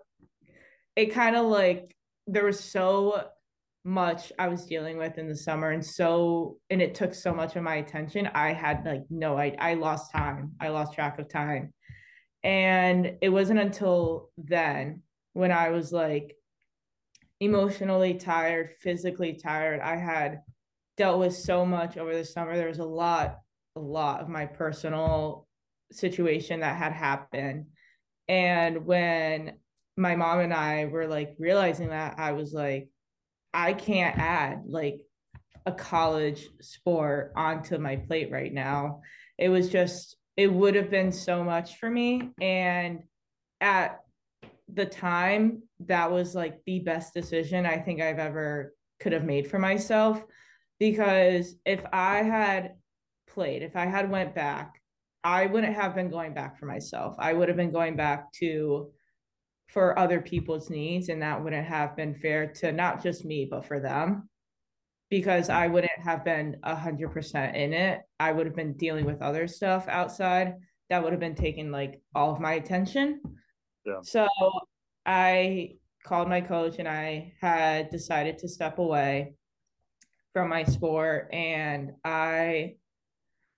It 0.95 1.13
kind 1.13 1.37
of 1.37 1.47
like 1.47 1.95
there 2.27 2.45
was 2.45 2.61
so 2.61 3.25
much 3.85 4.33
I 4.39 4.49
was 4.49 4.67
dealing 4.67 4.99
with 4.99 5.19
in 5.19 5.29
the 5.29 5.37
summer 5.37 5.71
and 5.71 5.85
so 5.85 6.59
and 6.71 6.83
it 6.83 6.95
took 6.95 7.15
so 7.15 7.33
much 7.33 7.57
of 7.57 7.63
my 7.63 7.77
attention. 7.77 8.29
I 8.35 8.53
had 8.53 8.85
like 8.85 9.05
no 9.09 9.39
I 9.39 9.57
I 9.59 9.75
lost 9.75 10.13
time. 10.13 10.53
I 10.61 10.69
lost 10.69 10.93
track 10.93 11.19
of 11.19 11.29
time. 11.31 11.73
And 12.45 13.17
it 13.23 13.31
wasn't 13.31 13.61
until 13.61 14.31
then 14.37 15.03
when 15.37 15.53
I 15.53 15.71
was 15.71 15.93
like 15.93 16.37
emotionally 17.41 18.15
tired 18.15 18.71
physically 18.81 19.35
tired 19.35 19.81
I 19.81 19.97
had 19.97 20.41
dealt 20.97 21.19
with 21.19 21.37
so 21.37 21.67
much 21.67 21.99
over 21.99 22.17
the 22.17 22.25
summer 22.25 22.57
there 22.57 22.69
was 22.69 22.79
a 22.79 22.85
lot 22.85 23.39
a 23.77 23.81
lot 23.81 24.21
of 24.21 24.29
my 24.29 24.47
personal 24.47 25.47
situation 25.93 26.61
that 26.61 26.77
had 26.77 26.93
happened 26.93 27.67
and 28.29 28.87
when 28.87 29.59
my 29.99 30.17
mom 30.17 30.41
and 30.41 30.55
I 30.55 30.87
were 30.87 31.07
like 31.07 31.37
realizing 31.39 31.91
that 31.91 32.19
I 32.19 32.33
was 32.33 32.55
like 32.55 32.89
I 33.53 33.75
can't 33.75 34.19
add 34.19 34.63
like 34.67 35.01
a 35.67 35.73
college 35.73 36.49
sport 36.61 37.33
onto 37.37 37.77
my 37.79 37.97
plate 37.97 38.31
right 38.31 38.53
now. 38.53 39.01
It 39.37 39.49
was 39.49 39.69
just, 39.69 40.17
it 40.37 40.53
would 40.53 40.77
have 40.77 40.91
been 40.91 41.11
so 41.11 41.43
much 41.43 41.79
for 41.79 41.91
me. 41.91 42.31
And 42.41 43.01
at 43.61 43.99
the 44.73 44.87
time, 44.87 45.63
that 45.81 46.11
was 46.11 46.35
like 46.35 46.61
the 46.67 46.81
best 46.81 47.15
decision 47.15 47.67
I 47.67 47.79
think 47.79 48.01
I've 48.01 48.19
ever 48.19 48.75
could 49.01 49.13
have 49.13 49.25
made 49.25 49.49
for 49.49 49.59
myself. 49.59 50.23
Because 50.79 51.55
if 51.65 51.85
I 51.93 52.23
had 52.23 52.75
played, 53.27 53.63
if 53.63 53.77
I 53.77 53.87
had 53.87 54.11
went 54.11 54.35
back, 54.35 54.81
I 55.25 55.47
wouldn't 55.47 55.75
have 55.75 55.95
been 55.95 56.11
going 56.11 56.35
back 56.35 56.59
for 56.59 56.67
myself. 56.67 57.17
I 57.19 57.33
would 57.33 57.49
have 57.49 57.57
been 57.57 57.73
going 57.73 57.97
back 57.97 58.33
to 58.35 58.93
for 59.69 59.99
other 59.99 60.21
people's 60.21 60.71
needs 60.71 61.09
and 61.09 61.23
that 61.23 61.43
wouldn't 61.43 61.67
have 61.67 61.97
been 61.97 62.15
fair 62.15 62.47
to 62.47 62.71
not 62.71 63.03
just 63.03 63.25
me 63.25 63.49
but 63.51 63.65
for 63.65 63.81
them 63.81 64.29
because 65.11 65.49
I 65.49 65.67
wouldn't 65.67 66.01
have 66.05 66.25
been 66.25 66.57
a 66.63 66.75
hundred 66.75 67.13
percent 67.13 67.57
in 67.57 67.73
it. 67.73 68.01
I 68.19 68.33
would 68.33 68.47
have 68.47 68.57
been 68.57 68.75
dealing 68.75 69.05
with 69.05 69.23
other 69.23 69.47
stuff 69.49 69.87
outside 69.89 70.55
that 70.89 71.03
would 71.03 71.13
have 71.13 71.21
been 71.21 71.35
taking 71.35 71.71
like 71.71 72.01
all 72.15 72.33
of 72.33 72.41
my 72.41 72.55
attention. 72.55 73.21
So 74.03 74.27
I 75.05 75.77
called 76.05 76.29
my 76.29 76.41
coach 76.41 76.77
and 76.79 76.89
I 76.89 77.33
had 77.41 77.91
decided 77.91 78.39
to 78.39 78.49
step 78.49 78.79
away 78.79 79.35
from 80.33 80.49
my 80.49 80.65
sport 80.65 81.29
and 81.33 81.93
I 82.05 82.77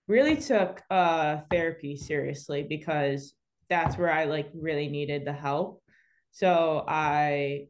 really 0.06 0.36
took 0.36 0.82
uh 0.90 1.38
therapy 1.50 1.96
seriously 1.96 2.62
because 2.62 3.34
that's 3.68 3.98
where 3.98 4.12
I 4.12 4.24
like 4.24 4.48
really 4.54 4.88
needed 4.88 5.26
the 5.26 5.32
help 5.32 5.82
so 6.30 6.84
I 6.86 7.66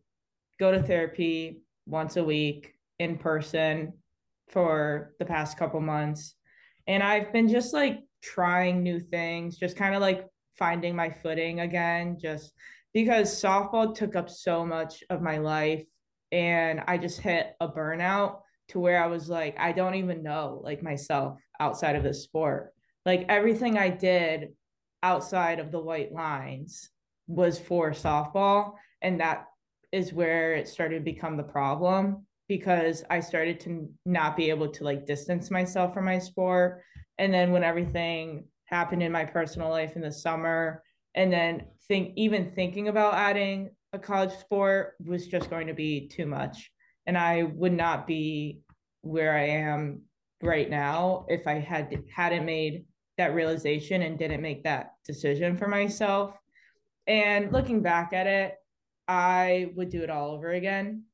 go 0.59 0.73
to 0.73 0.83
therapy 0.83 1.63
once 1.87 2.17
a 2.17 2.25
week 2.25 2.75
in 2.99 3.17
person 3.17 3.95
for 4.49 5.15
the 5.19 5.25
past 5.25 5.57
couple 5.57 5.81
months. 5.81 6.35
And 6.87 7.03
I've 7.03 7.33
been 7.33 7.49
just 7.49 7.73
like 7.73 8.01
trying 8.23 8.83
new 8.83 9.01
things, 9.01 9.57
just 9.57 9.77
kind 9.77 9.95
of 9.95 10.01
like 10.01 10.27
finding 10.59 10.97
my 10.97 11.11
footing 11.11 11.61
again, 11.61 12.19
just 12.21 12.53
because 12.93 13.43
softball 13.43 13.95
took 13.95 14.17
up 14.17 14.29
so 14.29 14.65
much 14.65 15.05
of 15.11 15.23
my 15.23 15.39
life. 15.39 15.85
And 16.33 16.83
I 16.87 16.99
just 16.99 17.21
hit 17.21 17.55
a 17.61 17.69
burnout 17.69 18.41
to 18.69 18.81
where 18.81 19.03
I 19.03 19.07
was 19.07 19.29
like, 19.29 19.59
I 19.59 19.73
don't 19.73 19.95
even 19.95 20.23
know 20.23 20.61
like 20.63 20.83
myself 20.83 21.39
outside 21.61 21.97
of 21.97 22.03
the 22.03 22.13
sport. 22.13 22.75
Like 23.07 23.25
everything 23.29 23.79
I 23.79 23.89
did 23.89 24.49
outside 25.03 25.61
of 25.61 25.71
the 25.73 25.81
white 25.81 26.13
lines 26.13 26.91
was 27.27 27.59
for 27.59 27.93
softball 27.93 28.73
and 29.03 29.21
that 29.21 29.47
is 29.93 30.13
where 30.13 30.55
it 30.55 30.69
started 30.69 30.99
to 30.99 31.05
become 31.05 31.37
the 31.37 31.43
problem 31.43 32.27
because 32.49 33.05
I 33.11 33.21
started 33.21 33.61
to 33.61 33.89
not 34.05 34.37
be 34.37 34.51
able 34.51 34.69
to 34.69 34.85
like 34.85 35.07
distance 35.07 35.51
myself 35.51 35.95
from 35.95 36.07
my 36.07 36.19
sport 36.19 36.83
and 37.19 37.33
then 37.33 37.53
when 37.53 37.65
everything 37.65 38.45
happened 38.69 39.03
in 39.03 39.13
my 39.13 39.25
personal 39.25 39.69
life 39.69 39.97
in 39.97 40.03
the 40.03 40.13
summer 40.13 40.83
and 41.15 41.33
then 41.33 41.65
think 41.89 42.13
even 42.17 42.51
thinking 42.53 42.89
about 42.89 43.15
adding 43.15 43.71
a 43.93 43.99
college 43.99 44.33
sport 44.39 44.95
was 45.05 45.27
just 45.27 45.49
going 45.51 45.67
to 45.67 45.75
be 45.75 46.07
too 46.09 46.27
much 46.27 46.71
and 47.07 47.17
I 47.17 47.45
would 47.45 47.73
not 47.73 48.07
be 48.07 48.61
where 49.01 49.37
I 49.37 49.47
am 49.47 50.03
right 50.43 50.69
now 50.69 51.25
if 51.29 51.47
I 51.47 51.55
had 51.55 52.03
hadn't 52.15 52.45
made 52.45 52.85
that 53.17 53.35
realization 53.35 54.03
and 54.03 54.19
didn't 54.19 54.43
make 54.43 54.63
that 54.65 54.93
decision 55.05 55.57
for 55.57 55.67
myself 55.67 56.39
and 57.09 57.51
looking 57.51 57.81
back 57.81 58.13
at 58.13 58.27
it, 58.27 58.57
I 59.09 59.73
would 59.75 59.89
do 59.89 60.03
it 60.03 60.11
all 60.11 60.33
over 60.33 60.51
again. 60.51 61.05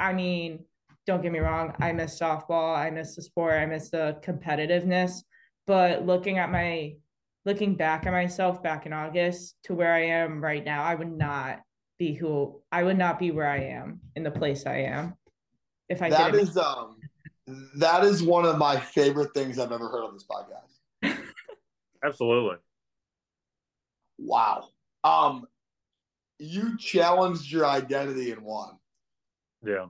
I 0.00 0.12
mean, 0.12 0.64
don't 1.06 1.22
get 1.22 1.30
me 1.30 1.38
wrong, 1.38 1.72
I 1.80 1.92
miss 1.92 2.18
softball, 2.18 2.76
I 2.76 2.90
miss 2.90 3.14
the 3.14 3.22
sport, 3.22 3.54
I 3.54 3.66
miss 3.66 3.90
the 3.90 4.18
competitiveness. 4.24 5.22
But 5.66 6.04
looking 6.04 6.38
at 6.38 6.50
my 6.50 6.94
looking 7.44 7.74
back 7.74 8.06
at 8.06 8.12
myself 8.12 8.62
back 8.62 8.86
in 8.86 8.92
August 8.92 9.56
to 9.64 9.74
where 9.74 9.92
I 9.92 10.06
am 10.06 10.42
right 10.42 10.64
now, 10.64 10.82
I 10.82 10.94
would 10.94 11.12
not 11.12 11.60
be 11.98 12.14
who 12.14 12.60
I 12.72 12.82
would 12.82 12.98
not 12.98 13.18
be 13.18 13.30
where 13.30 13.48
I 13.48 13.64
am 13.64 14.00
in 14.16 14.22
the 14.22 14.30
place 14.30 14.66
I 14.66 14.78
am 14.78 15.14
if 15.88 16.02
I 16.02 16.10
that 16.10 16.34
is 16.34 16.56
um 16.56 16.96
that 17.76 18.04
is 18.04 18.22
one 18.22 18.46
of 18.46 18.58
my 18.58 18.78
favorite 18.78 19.34
things 19.34 19.58
I've 19.58 19.72
ever 19.72 19.88
heard 19.88 20.04
on 20.04 20.14
this 20.14 20.24
podcast. 20.24 21.18
Absolutely. 22.04 22.56
Wow 24.18 24.68
um, 25.04 25.46
you 26.38 26.76
challenged 26.78 27.52
your 27.52 27.66
identity 27.66 28.32
and 28.32 28.42
won. 28.42 28.70
Yeah. 29.64 29.86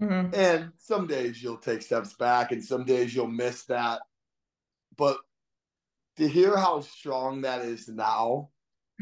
Mm-hmm. 0.00 0.34
And 0.34 0.72
some 0.78 1.06
days 1.06 1.42
you'll 1.42 1.58
take 1.58 1.82
steps 1.82 2.14
back, 2.14 2.52
and 2.52 2.64
some 2.64 2.84
days 2.84 3.14
you'll 3.14 3.28
miss 3.28 3.64
that. 3.66 4.00
But 5.00 5.18
to 6.18 6.28
hear 6.28 6.56
how 6.56 6.82
strong 6.82 7.40
that 7.40 7.62
is 7.62 7.88
now, 7.88 8.50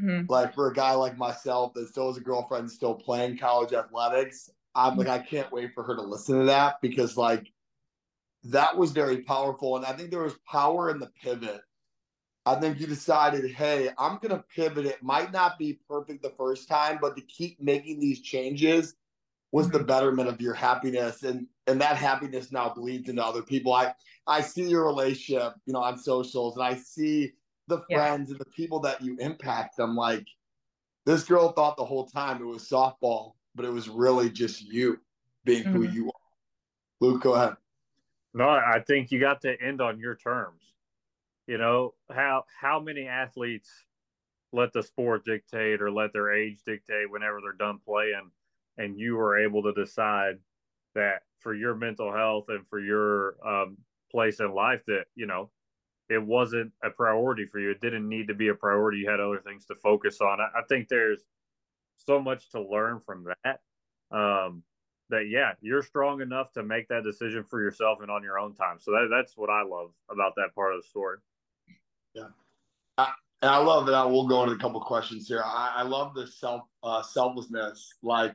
mm-hmm. 0.01 0.33
like 0.33 0.55
for 0.55 0.71
a 0.71 0.75
guy 0.75 0.93
like 0.93 1.19
myself 1.19 1.75
that 1.75 1.89
still 1.89 2.09
has 2.09 2.17
a 2.17 2.23
girlfriend 2.23 2.71
still 2.71 2.95
playing 2.95 3.37
college 3.37 3.75
athletics, 3.75 4.49
I'm 4.75 4.93
mm-hmm. 4.93 5.01
like, 5.01 5.09
I 5.09 5.19
can't 5.19 5.53
wait 5.53 5.75
for 5.75 5.83
her 5.83 5.95
to 5.97 6.03
listen 6.03 6.39
to 6.39 6.47
that 6.47 6.77
because, 6.81 7.19
like, 7.19 7.53
that 8.45 8.79
was 8.79 8.93
very 8.93 9.23
powerful. 9.23 9.77
And 9.77 9.85
I 9.85 9.93
think 9.93 10.11
there 10.11 10.23
was 10.23 10.39
power 10.51 10.91
in 10.91 11.01
the 11.01 11.11
pivot 11.23 11.61
I 12.49 12.55
think 12.55 12.81
you 12.81 12.87
decided, 12.87 13.51
hey, 13.51 13.91
I'm 13.99 14.19
going 14.23 14.31
to 14.31 14.43
pivot. 14.55 14.87
It 14.87 15.03
might 15.03 15.33
not 15.33 15.59
be 15.59 15.81
perfect 15.87 16.23
the 16.23 16.33
first 16.39 16.67
time, 16.67 16.99
but 16.99 17.15
to 17.17 17.23
keep 17.23 17.61
making 17.61 18.01
these 18.01 18.23
changes 18.23 18.95
was 19.53 19.69
the 19.71 19.79
mm-hmm. 19.79 19.87
betterment 19.87 20.29
of 20.29 20.41
your 20.41 20.55
happiness 20.55 21.23
and 21.23 21.47
and 21.67 21.81
that 21.81 21.97
happiness 21.97 22.53
now 22.53 22.73
bleeds 22.75 23.09
into 23.09 23.25
other 23.25 23.43
people 23.43 23.73
i 23.73 23.93
i 24.27 24.41
see 24.41 24.69
your 24.69 24.85
relationship 24.85 25.55
you 25.67 25.73
know 25.73 25.83
on 25.83 25.99
socials 25.99 26.57
and 26.57 26.65
i 26.65 26.75
see 26.75 27.33
the 27.69 27.83
friends 27.91 28.29
yeah. 28.29 28.33
and 28.35 28.41
the 28.41 28.51
people 28.57 28.81
that 28.81 29.03
you 29.03 29.17
impact 29.19 29.79
i'm 29.79 29.97
like 29.97 30.27
this 31.07 31.25
girl 31.25 31.53
thought 31.53 31.77
the 31.77 31.85
whole 31.85 32.07
time 32.07 32.41
it 32.41 32.47
was 32.47 32.69
softball 32.69 33.33
but 33.55 33.65
it 33.65 33.73
was 33.73 33.89
really 33.89 34.31
just 34.31 34.63
you 34.63 34.99
being 35.45 35.65
mm-hmm. 35.65 35.77
who 35.77 35.83
you 35.85 36.07
are 36.07 36.21
luke 37.01 37.23
go 37.23 37.35
ahead 37.35 37.55
no 38.35 38.49
i 38.49 38.83
think 38.87 39.11
you 39.11 39.21
got 39.21 39.41
to 39.41 39.61
end 39.63 39.81
on 39.81 39.99
your 39.99 40.17
terms 40.17 40.63
you 41.47 41.59
know 41.59 41.95
how 42.11 42.45
how 42.61 42.79
many 42.79 43.07
athletes 43.07 43.71
let 44.53 44.73
the 44.73 44.83
sport 44.83 45.25
dictate 45.27 45.83
or 45.83 45.91
let 45.91 46.13
their 46.13 46.33
age 46.33 46.59
dictate 46.65 47.11
whenever 47.11 47.41
they're 47.43 47.53
done 47.53 47.79
playing 47.85 48.31
and 48.79 48.99
you 48.99 49.17
were 49.17 49.39
able 49.39 49.63
to 49.63 49.73
decide 49.73 50.39
that 50.95 51.23
for 51.41 51.55
your 51.55 51.75
mental 51.75 52.13
health 52.13 52.47
and 52.49 52.67
for 52.69 52.81
your 52.81 53.37
um, 53.47 53.77
place 54.11 54.41
in 54.41 54.55
life 54.55 54.81
that 54.87 55.05
you 55.15 55.27
know 55.27 55.51
it 56.09 56.23
wasn't 56.23 56.73
a 56.83 56.91
priority 56.91 57.45
for 57.45 57.59
you 57.59 57.71
it 57.71 57.81
didn't 57.81 58.09
need 58.09 58.29
to 58.29 58.35
be 58.35 58.49
a 58.49 58.55
priority 58.55 58.99
you 58.99 59.11
had 59.11 59.21
other 59.21 59.41
things 59.45 59.67
to 59.67 59.75
focus 59.77 60.21
on 60.21 60.41
i, 60.41 60.47
I 60.59 60.63
think 60.69 60.89
there's 60.89 61.23
so 62.07 62.21
much 62.21 62.51
to 62.51 62.63
learn 62.63 63.01
from 63.05 63.27
that 63.45 63.61
um, 64.17 64.63
that 65.11 65.29
yeah 65.29 65.53
you're 65.61 65.83
strong 65.83 66.23
enough 66.23 66.53
to 66.53 66.63
make 66.63 66.89
that 66.89 67.05
decision 67.05 67.45
for 67.45 67.61
yourself 67.61 67.99
and 68.01 68.11
on 68.11 68.23
your 68.23 68.39
own 68.39 68.55
time 68.55 68.79
so 68.81 68.93
that, 68.93 69.09
that's 69.11 69.37
what 69.37 69.51
i 69.51 69.63
love 69.63 69.91
about 70.11 70.33
that 70.37 70.55
part 70.55 70.75
of 70.75 70.81
the 70.81 70.89
story 70.89 71.19
yeah. 72.15 72.29
I, 72.97 73.13
and 73.43 73.51
I 73.51 73.59
love 73.59 73.87
that. 73.87 74.11
We'll 74.11 74.27
go 74.27 74.43
into 74.43 74.55
a 74.55 74.59
couple 74.59 74.81
questions 74.81 75.29
here. 75.29 75.43
I, 75.45 75.75
I 75.77 75.83
love 75.83 76.15
the 76.15 76.27
self 76.27 76.63
uh, 76.83 77.03
selflessness, 77.03 77.95
like 78.03 78.35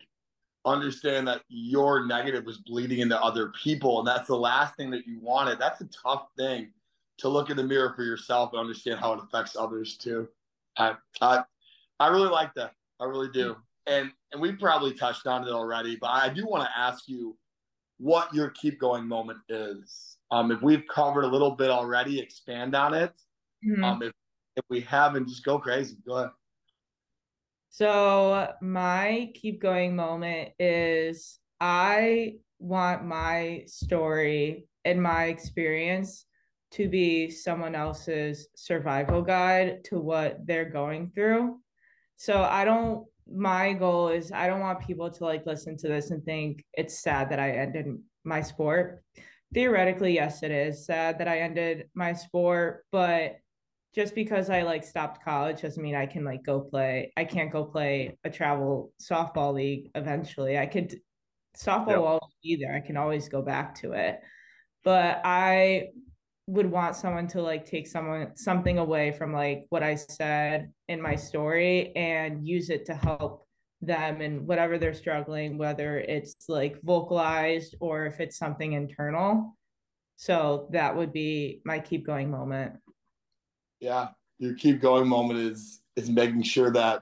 understand 0.65 1.27
that 1.27 1.41
your 1.49 2.05
negative 2.05 2.45
was 2.45 2.57
bleeding 2.59 2.99
into 2.99 3.21
other 3.21 3.51
people, 3.61 3.99
and 3.99 4.07
that's 4.07 4.27
the 4.27 4.35
last 4.35 4.75
thing 4.75 4.89
that 4.91 5.05
you 5.05 5.19
wanted. 5.19 5.59
That's 5.59 5.81
a 5.81 5.87
tough 5.87 6.27
thing 6.37 6.71
to 7.19 7.29
look 7.29 7.49
in 7.49 7.57
the 7.57 7.63
mirror 7.63 7.93
for 7.95 8.03
yourself 8.03 8.51
and 8.53 8.59
understand 8.59 8.99
how 8.99 9.13
it 9.13 9.19
affects 9.23 9.55
others 9.55 9.97
too. 9.97 10.27
I 10.77 10.95
I, 11.21 11.43
I 11.99 12.07
really 12.07 12.29
like 12.29 12.53
that. 12.55 12.73
I 12.99 13.05
really 13.05 13.29
do. 13.29 13.55
And 13.87 14.11
and 14.31 14.41
we 14.41 14.53
probably 14.53 14.93
touched 14.93 15.27
on 15.27 15.47
it 15.47 15.51
already, 15.51 15.97
but 15.97 16.07
I 16.07 16.29
do 16.29 16.45
want 16.45 16.63
to 16.63 16.77
ask 16.77 17.07
you 17.07 17.37
what 17.97 18.33
your 18.33 18.49
keep 18.49 18.79
going 18.79 19.07
moment 19.07 19.39
is. 19.49 20.17
Um, 20.31 20.51
if 20.51 20.61
we've 20.61 20.83
covered 20.87 21.25
a 21.25 21.27
little 21.27 21.51
bit 21.51 21.69
already, 21.69 22.19
expand 22.19 22.75
on 22.75 22.93
it. 22.93 23.13
Mm-hmm. 23.65 23.83
Um, 23.83 24.01
if, 24.01 24.11
if 24.55 24.63
we 24.69 24.81
haven't, 24.81 25.27
just 25.27 25.43
go 25.43 25.59
crazy. 25.59 25.97
Go 26.05 26.15
ahead. 26.15 26.31
So 27.73 28.53
my 28.61 29.31
keep 29.33 29.59
going 29.59 29.95
moment 29.95 30.49
is 30.59 31.39
I 31.59 32.35
want 32.59 33.03
my 33.03 33.63
story 33.65 34.67
and 34.85 35.01
my 35.01 35.25
experience 35.25 36.27
to 36.73 36.87
be 36.87 37.31
someone 37.31 37.73
else's 37.73 38.47
survival 38.55 39.23
guide 39.23 39.83
to 39.85 39.99
what 39.99 40.45
they're 40.45 40.69
going 40.69 41.13
through. 41.15 41.61
So 42.15 42.43
I 42.43 42.63
don't 42.63 43.07
my 43.27 43.73
goal 43.73 44.09
is 44.09 44.31
I 44.31 44.45
don't 44.45 44.59
want 44.59 44.85
people 44.85 45.09
to 45.09 45.23
like 45.23 45.47
listen 45.47 45.75
to 45.77 45.87
this 45.87 46.11
and 46.11 46.23
think 46.23 46.63
it's 46.73 47.01
sad 47.01 47.31
that 47.31 47.39
I 47.39 47.53
ended 47.53 47.87
my 48.23 48.43
sport. 48.43 49.03
Theoretically, 49.51 50.13
yes, 50.13 50.43
it 50.43 50.51
is 50.51 50.85
sad 50.85 51.17
that 51.17 51.27
I 51.27 51.39
ended 51.39 51.89
my 51.95 52.13
sport, 52.13 52.85
but 52.91 53.37
just 53.93 54.15
because 54.15 54.49
I 54.49 54.63
like 54.63 54.83
stopped 54.83 55.23
college 55.23 55.61
doesn't 55.61 55.81
mean 55.81 55.95
I 55.95 56.05
can 56.05 56.23
like 56.25 56.43
go 56.43 56.61
play. 56.61 57.13
I 57.15 57.25
can't 57.25 57.51
go 57.51 57.63
play 57.63 58.17
a 58.23 58.29
travel 58.29 58.91
softball 59.01 59.53
league 59.53 59.91
eventually. 59.95 60.57
I 60.57 60.65
could 60.65 60.99
softball 61.55 61.89
yep. 61.89 61.97
will 61.97 62.07
always 62.07 62.35
be 62.41 62.55
there. 62.55 62.75
I 62.75 62.85
can 62.85 62.97
always 62.97 63.29
go 63.29 63.41
back 63.41 63.75
to 63.81 63.91
it. 63.91 64.19
But 64.83 65.21
I 65.23 65.89
would 66.47 66.69
want 66.69 66.95
someone 66.95 67.27
to 67.27 67.41
like 67.41 67.65
take 67.65 67.87
someone 67.87 68.35
something 68.35 68.77
away 68.77 69.11
from 69.11 69.31
like 69.31 69.65
what 69.69 69.83
I 69.83 69.95
said 69.95 70.71
in 70.87 71.01
my 71.01 71.15
story 71.15 71.95
and 71.95 72.45
use 72.45 72.69
it 72.69 72.85
to 72.87 72.95
help 72.95 73.47
them 73.81 74.21
and 74.21 74.47
whatever 74.47 74.77
they're 74.77 74.93
struggling, 74.93 75.57
whether 75.57 75.99
it's 75.99 76.49
like 76.49 76.81
vocalized 76.81 77.75
or 77.79 78.05
if 78.07 78.19
it's 78.19 78.37
something 78.37 78.73
internal. 78.73 79.55
So 80.15 80.67
that 80.71 80.95
would 80.95 81.13
be 81.13 81.61
my 81.63 81.79
keep 81.79 82.05
going 82.05 82.31
moment. 82.31 82.73
Yeah, 83.83 84.07
your 84.39 84.53
keep 84.53 84.79
going 84.79 85.09
moment 85.09 85.41
is 85.41 85.81
is 85.97 86.09
making 86.09 86.43
sure 86.43 86.71
that 86.71 87.01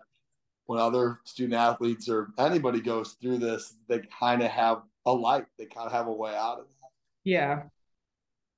when 0.66 0.80
other 0.80 1.20
student 1.26 1.54
athletes 1.54 2.10
or 2.10 2.30
anybody 2.40 2.82
goes 2.82 3.18
through 3.22 3.38
this, 3.38 3.76
they 3.88 4.02
kind 4.20 4.42
of 4.42 4.50
have 4.50 4.82
a 5.06 5.14
light. 5.14 5.46
They 5.60 5.66
kind 5.66 5.86
of 5.86 5.92
have 5.92 6.08
a 6.08 6.12
way 6.12 6.36
out 6.36 6.58
of 6.58 6.66
that. 6.66 6.90
Yeah. 7.24 7.64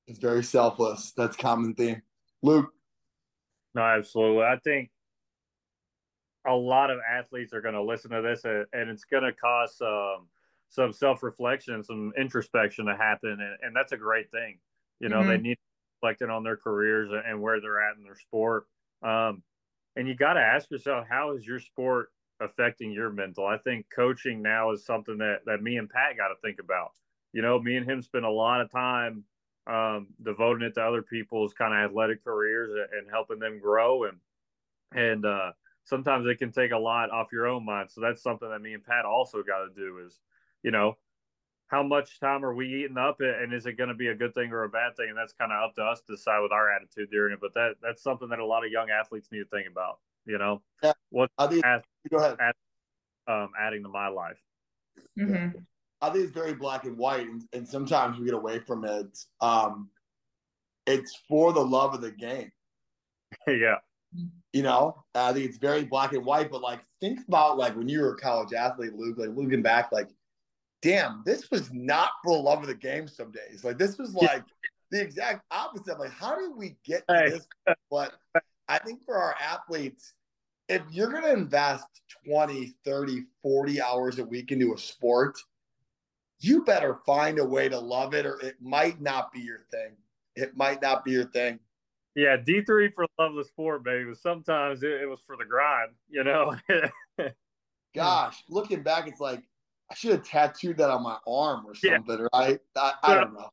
It's 0.07 0.19
very 0.19 0.41
selfless. 0.41 1.11
That's 1.17 1.35
common 1.35 1.75
theme. 1.75 2.01
Luke. 2.41 2.69
No, 3.75 3.81
absolutely. 3.81 4.43
I 4.43 4.57
think 4.63 4.89
a 6.47 6.53
lot 6.53 6.91
of 6.91 6.99
athletes 6.99 7.51
are 7.51 7.61
going 7.61 7.75
to 7.75 7.83
listen 7.83 8.11
to 8.11 8.21
this 8.21 8.45
and, 8.45 8.65
and 8.71 8.89
it's 8.89 9.03
going 9.03 9.23
to 9.23 9.33
cause 9.33 9.75
um, 9.81 10.29
some 10.69 10.93
self-reflection, 10.93 11.83
some 11.83 12.13
introspection 12.17 12.85
to 12.85 12.95
happen. 12.95 13.31
And, 13.31 13.57
and 13.63 13.75
that's 13.75 13.91
a 13.91 13.97
great 13.97 14.31
thing. 14.31 14.59
You 15.01 15.09
know, 15.09 15.19
mm-hmm. 15.19 15.29
they 15.29 15.37
need 15.39 15.57
reflecting 16.03 16.29
on 16.29 16.43
their 16.43 16.57
careers 16.57 17.09
and 17.25 17.41
where 17.41 17.61
they're 17.61 17.81
at 17.81 17.97
in 17.97 18.03
their 18.03 18.15
sport. 18.15 18.65
Um, 19.01 19.41
and 19.95 20.07
you 20.07 20.15
got 20.15 20.33
to 20.33 20.41
ask 20.41 20.69
yourself, 20.71 21.05
how 21.09 21.35
is 21.35 21.45
your 21.45 21.59
sport 21.59 22.09
affecting 22.41 22.91
your 22.91 23.09
mental? 23.09 23.45
I 23.45 23.57
think 23.57 23.85
coaching 23.95 24.41
now 24.41 24.71
is 24.71 24.85
something 24.85 25.17
that, 25.19 25.39
that 25.45 25.61
me 25.61 25.77
and 25.77 25.89
Pat 25.89 26.17
got 26.17 26.29
to 26.29 26.35
think 26.43 26.59
about. 26.59 26.91
You 27.31 27.41
know, 27.41 27.59
me 27.59 27.77
and 27.77 27.89
him 27.89 28.01
spend 28.01 28.25
a 28.25 28.29
lot 28.29 28.61
of 28.61 28.71
time 28.71 29.23
um, 29.67 30.07
devoting 30.21 30.67
it 30.67 30.73
to 30.75 30.81
other 30.81 31.01
people's 31.01 31.53
kind 31.53 31.73
of 31.73 31.89
athletic 31.89 32.23
careers 32.23 32.69
and 32.97 33.09
helping 33.09 33.39
them 33.39 33.59
grow. 33.59 34.03
And, 34.03 34.17
and, 34.93 35.25
uh, 35.25 35.51
sometimes 35.85 36.27
it 36.27 36.39
can 36.39 36.51
take 36.51 36.71
a 36.71 36.77
lot 36.77 37.11
off 37.11 37.31
your 37.31 37.47
own 37.47 37.65
mind. 37.65 37.91
So 37.91 38.01
that's 38.01 38.21
something 38.21 38.49
that 38.49 38.61
me 38.61 38.73
and 38.73 38.83
Pat 38.83 39.05
also 39.05 39.43
got 39.43 39.65
to 39.65 39.69
do 39.75 39.99
is, 40.05 40.19
you 40.63 40.71
know, 40.71 40.97
how 41.73 41.81
much 41.81 42.19
time 42.19 42.45
are 42.45 42.53
we 42.53 42.67
eating 42.67 42.99
up 42.99 43.19
and 43.19 43.51
is 43.51 43.65
it 43.65 43.79
going 43.79 43.89
to 43.89 43.95
be 43.95 44.09
a 44.09 44.15
good 44.15 44.35
thing 44.35 44.51
or 44.51 44.63
a 44.63 44.69
bad 44.69 44.95
thing? 44.95 45.07
And 45.09 45.17
that's 45.17 45.33
kind 45.33 45.51
of 45.51 45.63
up 45.63 45.75
to 45.75 45.81
us 45.81 46.01
to 46.01 46.15
decide 46.15 46.41
with 46.41 46.51
our 46.51 46.71
attitude 46.71 47.09
during 47.09 47.33
it. 47.33 47.39
But 47.41 47.55
that 47.55 47.73
that's 47.81 48.03
something 48.03 48.29
that 48.29 48.37
a 48.37 48.45
lot 48.45 48.63
of 48.63 48.71
young 48.71 48.91
athletes 48.91 49.29
need 49.31 49.39
to 49.39 49.45
think 49.45 49.67
about, 49.67 49.97
you 50.27 50.37
know, 50.37 50.61
yeah. 50.83 50.93
what 51.09 51.31
I 51.39 51.47
think, 51.47 51.65
go 52.11 52.17
ahead. 52.17 52.37
Add, 52.39 52.53
um, 53.27 53.49
adding 53.59 53.81
to 53.81 53.89
my 53.89 54.07
life. 54.07 54.37
Mm-hmm. 55.17 55.57
I 56.01 56.09
think 56.11 56.25
it's 56.25 56.33
very 56.33 56.53
black 56.53 56.85
and 56.85 56.95
white, 56.95 57.27
and, 57.27 57.41
and 57.53 57.67
sometimes 57.67 58.19
we 58.19 58.25
get 58.25 58.35
away 58.35 58.59
from 58.59 58.85
it. 58.85 59.17
Um, 59.41 59.89
it's 60.85 61.17
for 61.27 61.53
the 61.53 61.65
love 61.65 61.95
of 61.95 62.01
the 62.01 62.11
game. 62.11 62.51
yeah. 63.47 63.77
You 64.51 64.61
know, 64.61 65.03
I 65.15 65.33
think 65.33 65.45
it's 65.45 65.57
very 65.57 65.85
black 65.85 66.13
and 66.13 66.23
white. 66.23 66.51
But 66.51 66.61
like, 66.61 66.81
think 66.99 67.21
about 67.27 67.57
like 67.57 67.75
when 67.75 67.89
you 67.89 68.01
were 68.01 68.13
a 68.13 68.17
college 68.17 68.53
athlete, 68.53 68.93
Luke. 68.93 69.17
Like 69.17 69.31
looking 69.33 69.63
back, 69.63 69.91
like, 69.91 70.09
damn, 70.83 71.23
this 71.25 71.49
was 71.49 71.71
not 71.73 72.11
for 72.23 72.35
the 72.35 72.43
love 72.43 72.59
of 72.59 72.67
the 72.67 72.75
game. 72.75 73.07
Some 73.07 73.31
days, 73.31 73.63
like 73.63 73.77
this 73.79 73.97
was 73.97 74.13
like 74.13 74.43
the 74.91 75.01
exact 75.01 75.43
opposite. 75.49 75.97
Like, 75.97 76.11
how 76.11 76.35
did 76.35 76.55
we 76.55 76.75
get 76.85 77.07
to 77.07 77.23
this? 77.25 77.47
But 77.89 78.13
I 78.67 78.77
think 78.77 79.03
for 79.03 79.17
our 79.17 79.35
athletes, 79.41 80.13
if 80.69 80.81
you're 80.91 81.09
going 81.09 81.23
to 81.23 81.33
invest 81.33 81.85
20, 82.27 82.75
30, 82.85 83.23
40 83.41 83.81
hours 83.81 84.19
a 84.19 84.25
week 84.25 84.51
into 84.51 84.73
a 84.73 84.77
sport, 84.77 85.37
you 86.39 86.63
better 86.63 86.99
find 87.05 87.39
a 87.39 87.45
way 87.45 87.69
to 87.69 87.79
love 87.79 88.13
it 88.13 88.25
or 88.25 88.39
it 88.41 88.55
might 88.61 89.01
not 89.01 89.31
be 89.31 89.39
your 89.39 89.61
thing. 89.71 89.91
It 90.35 90.55
might 90.55 90.81
not 90.81 91.05
be 91.05 91.11
your 91.11 91.25
thing. 91.25 91.59
Yeah, 92.15 92.37
D 92.37 92.61
three 92.61 92.91
for 92.91 93.07
love 93.17 93.31
of 93.31 93.37
the 93.37 93.45
sport, 93.45 93.83
baby. 93.83 94.05
But 94.09 94.19
sometimes 94.19 94.83
it, 94.83 95.01
it 95.01 95.09
was 95.09 95.19
for 95.25 95.35
the 95.35 95.45
grind, 95.45 95.91
you 96.09 96.23
know. 96.23 96.55
Gosh, 97.95 98.43
looking 98.49 98.83
back, 98.83 99.07
it's 99.07 99.19
like 99.19 99.43
I 99.91 99.95
should 99.95 100.11
have 100.11 100.23
tattooed 100.23 100.77
that 100.77 100.89
on 100.89 101.03
my 101.03 101.17
arm 101.27 101.65
or 101.65 101.75
something, 101.75 102.19
yeah. 102.19 102.27
right? 102.33 102.59
I, 102.75 102.93
I, 103.03 103.15
don't 103.15 103.33
know. 103.33 103.49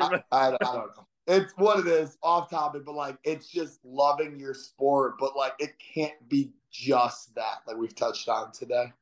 I, 0.00 0.22
I, 0.30 0.46
I 0.48 0.50
don't 0.60 0.96
know. 0.96 1.06
It's 1.26 1.52
what 1.56 1.80
it 1.80 1.86
is, 1.86 2.18
off 2.22 2.50
topic, 2.50 2.84
but 2.84 2.94
like 2.94 3.16
it's 3.24 3.48
just 3.48 3.84
loving 3.84 4.38
your 4.38 4.54
sport, 4.54 5.14
but 5.18 5.36
like 5.36 5.54
it 5.58 5.74
can't 5.78 6.28
be 6.28 6.52
just 6.70 7.34
that, 7.34 7.58
like 7.66 7.76
we've 7.76 7.94
touched 7.94 8.28
on 8.28 8.52
today. 8.52 8.92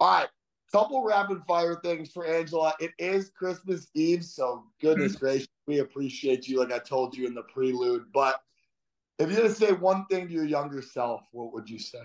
All 0.00 0.20
right, 0.20 0.28
couple 0.74 1.04
rapid 1.04 1.40
fire 1.46 1.76
things 1.84 2.10
for 2.10 2.26
Angela. 2.26 2.74
It 2.80 2.92
is 2.98 3.30
Christmas 3.30 3.86
Eve, 3.94 4.24
so 4.24 4.64
goodness 4.80 5.12
mm-hmm. 5.12 5.24
gracious, 5.24 5.48
we 5.68 5.78
appreciate 5.78 6.48
you, 6.48 6.58
like 6.58 6.72
I 6.72 6.80
told 6.80 7.16
you 7.16 7.26
in 7.28 7.34
the 7.34 7.42
prelude. 7.42 8.06
But 8.12 8.40
if 9.20 9.30
you 9.30 9.36
had 9.36 9.44
to 9.44 9.54
say 9.54 9.70
one 9.70 10.04
thing 10.06 10.26
to 10.26 10.34
your 10.34 10.44
younger 10.44 10.82
self, 10.82 11.22
what 11.30 11.52
would 11.52 11.70
you 11.70 11.78
say? 11.78 12.00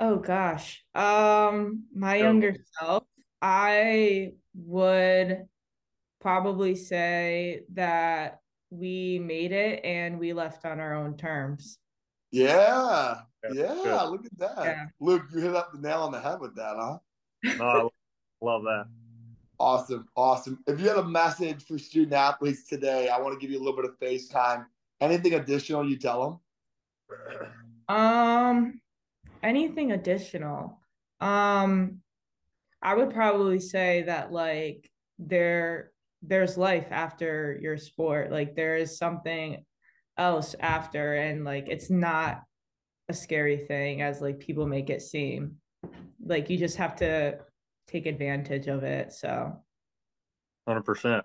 Oh 0.00 0.16
gosh. 0.16 0.82
Um 0.94 1.84
my 1.94 2.16
younger 2.16 2.56
self, 2.78 3.04
I 3.40 4.32
would 4.54 5.44
probably 6.20 6.74
say 6.74 7.62
that 7.74 8.40
we 8.70 9.18
made 9.18 9.52
it 9.52 9.84
and 9.84 10.18
we 10.18 10.32
left 10.32 10.64
on 10.64 10.80
our 10.80 10.94
own 10.94 11.16
terms. 11.16 11.78
Yeah. 12.30 13.16
Yeah, 13.52 14.02
look 14.02 14.26
at 14.26 14.38
that. 14.38 14.64
Yeah. 14.64 14.84
Luke, 15.00 15.22
you 15.32 15.40
hit 15.40 15.54
up 15.54 15.72
the 15.72 15.80
nail 15.80 16.00
on 16.02 16.12
the 16.12 16.20
head 16.20 16.40
with 16.40 16.54
that, 16.56 16.76
huh? 16.76 16.98
No, 17.58 17.90
I 18.42 18.44
love 18.44 18.62
that. 18.64 18.84
Awesome. 19.58 20.06
Awesome. 20.16 20.58
If 20.66 20.80
you 20.80 20.88
had 20.88 20.98
a 20.98 21.04
message 21.04 21.64
for 21.66 21.78
student 21.78 22.12
athletes 22.12 22.66
today, 22.66 23.08
I 23.08 23.18
want 23.18 23.34
to 23.34 23.40
give 23.40 23.50
you 23.50 23.58
a 23.58 23.64
little 23.64 23.76
bit 23.76 23.86
of 23.86 23.98
FaceTime. 23.98 24.66
Anything 25.00 25.34
additional 25.34 25.88
you 25.88 25.98
tell 25.98 26.40
them? 27.88 27.96
Um, 27.96 28.80
anything 29.42 29.92
additional? 29.92 30.80
Um, 31.20 32.00
I 32.82 32.94
would 32.94 33.10
probably 33.10 33.60
say 33.60 34.02
that 34.02 34.32
like 34.32 34.90
there 35.18 35.92
there's 36.22 36.56
life 36.56 36.88
after 36.90 37.58
your 37.60 37.76
sport. 37.76 38.30
Like 38.30 38.54
there 38.54 38.76
is 38.76 38.98
something 38.98 39.64
else 40.16 40.54
after 40.60 41.14
and 41.14 41.44
like 41.44 41.68
it's 41.68 41.90
not 41.90 42.42
a 43.08 43.14
scary 43.14 43.56
thing 43.56 44.02
as 44.02 44.20
like 44.20 44.38
people 44.38 44.66
make 44.66 44.90
it 44.90 45.02
seem. 45.02 45.56
Like 46.24 46.50
you 46.50 46.58
just 46.58 46.76
have 46.76 46.96
to 46.96 47.38
take 47.88 48.06
advantage 48.06 48.66
of 48.66 48.84
it. 48.84 49.12
So, 49.12 49.52
hundred 50.66 50.82
percent. 50.82 51.24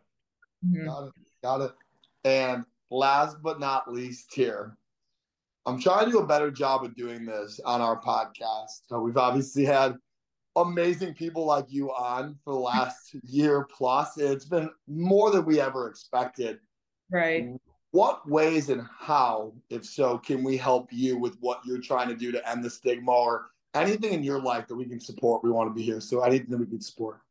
Mm-hmm. 0.66 0.88
Got 0.88 1.04
it. 1.04 1.14
Got 1.44 1.62
it. 1.62 1.72
And 2.24 2.66
last 2.90 3.38
but 3.42 3.60
not 3.60 3.92
least, 3.92 4.34
here, 4.34 4.78
I'm 5.66 5.80
trying 5.80 6.06
to 6.06 6.12
do 6.12 6.20
a 6.20 6.28
better 6.28 6.52
job 6.52 6.84
of 6.84 6.96
doing 6.96 7.26
this 7.26 7.60
on 7.66 7.82
our 7.82 8.00
podcast. 8.00 8.82
So 8.88 9.00
we've 9.00 9.18
obviously 9.18 9.66
had 9.66 9.96
amazing 10.56 11.14
people 11.16 11.46
like 11.46 11.66
you 11.70 11.92
on 11.92 12.38
for 12.44 12.54
the 12.54 12.60
last 12.60 13.16
year 13.24 13.68
plus. 13.76 14.18
It's 14.18 14.46
been 14.46 14.70
more 14.88 15.32
than 15.32 15.46
we 15.46 15.60
ever 15.60 15.90
expected. 15.90 16.60
Right 17.12 17.50
what 17.96 18.30
ways 18.30 18.70
and 18.70 18.86
how, 19.00 19.54
if 19.70 19.86
so, 19.86 20.18
can 20.18 20.44
we 20.44 20.58
help 20.58 20.92
you 20.92 21.18
with 21.18 21.38
what 21.40 21.62
you're 21.66 21.80
trying 21.80 22.10
to 22.10 22.16
do 22.16 22.30
to 22.30 22.50
end 22.50 22.62
the 22.62 22.70
stigma 22.70 23.10
or 23.10 23.46
anything 23.74 24.12
in 24.12 24.22
your 24.22 24.42
life 24.42 24.68
that 24.68 24.76
we 24.76 24.84
can 24.84 25.00
support? 25.00 25.46
We 25.46 25.50
want 25.50 25.70
to 25.70 25.74
be 25.74 25.82
here. 25.82 26.02
So 26.02 26.22
anything 26.22 26.50
that 26.50 26.58
we 26.58 26.66
can 26.66 26.82
support. 26.82 27.22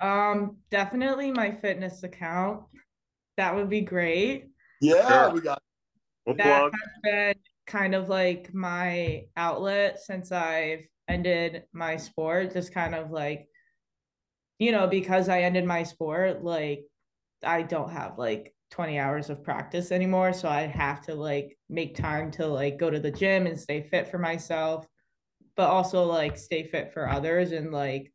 Um, 0.00 0.58
definitely 0.70 1.32
my 1.32 1.50
fitness 1.50 2.04
account. 2.04 2.62
That 3.36 3.56
would 3.56 3.68
be 3.68 3.80
great. 3.80 4.46
Yeah, 4.80 5.08
sure. 5.08 5.30
we 5.32 5.40
got 5.40 5.60
we'll 6.24 6.36
that 6.36 6.44
plug. 6.44 6.72
has 6.72 7.02
been 7.02 7.34
kind 7.66 7.94
of 7.94 8.08
like 8.08 8.52
my 8.54 9.24
outlet 9.36 9.98
since 10.00 10.32
I've 10.32 10.86
ended 11.08 11.64
my 11.72 11.96
sport. 11.96 12.52
Just 12.52 12.72
kind 12.72 12.94
of 12.94 13.10
like, 13.10 13.48
you 14.58 14.72
know, 14.72 14.86
because 14.86 15.28
I 15.28 15.42
ended 15.42 15.64
my 15.64 15.82
sport, 15.82 16.44
like 16.44 16.84
I 17.42 17.62
don't 17.62 17.90
have 17.90 18.18
like 18.18 18.54
20 18.70 18.98
hours 18.98 19.30
of 19.30 19.44
practice 19.44 19.92
anymore 19.92 20.32
so 20.32 20.48
i 20.48 20.62
have 20.62 21.00
to 21.00 21.14
like 21.14 21.56
make 21.68 21.94
time 21.94 22.32
to 22.32 22.44
like 22.44 22.76
go 22.78 22.90
to 22.90 22.98
the 22.98 23.12
gym 23.12 23.46
and 23.46 23.58
stay 23.58 23.80
fit 23.80 24.08
for 24.08 24.18
myself 24.18 24.84
but 25.56 25.70
also 25.70 26.02
like 26.04 26.36
stay 26.36 26.64
fit 26.64 26.92
for 26.92 27.08
others 27.08 27.52
and 27.52 27.72
like 27.72 28.12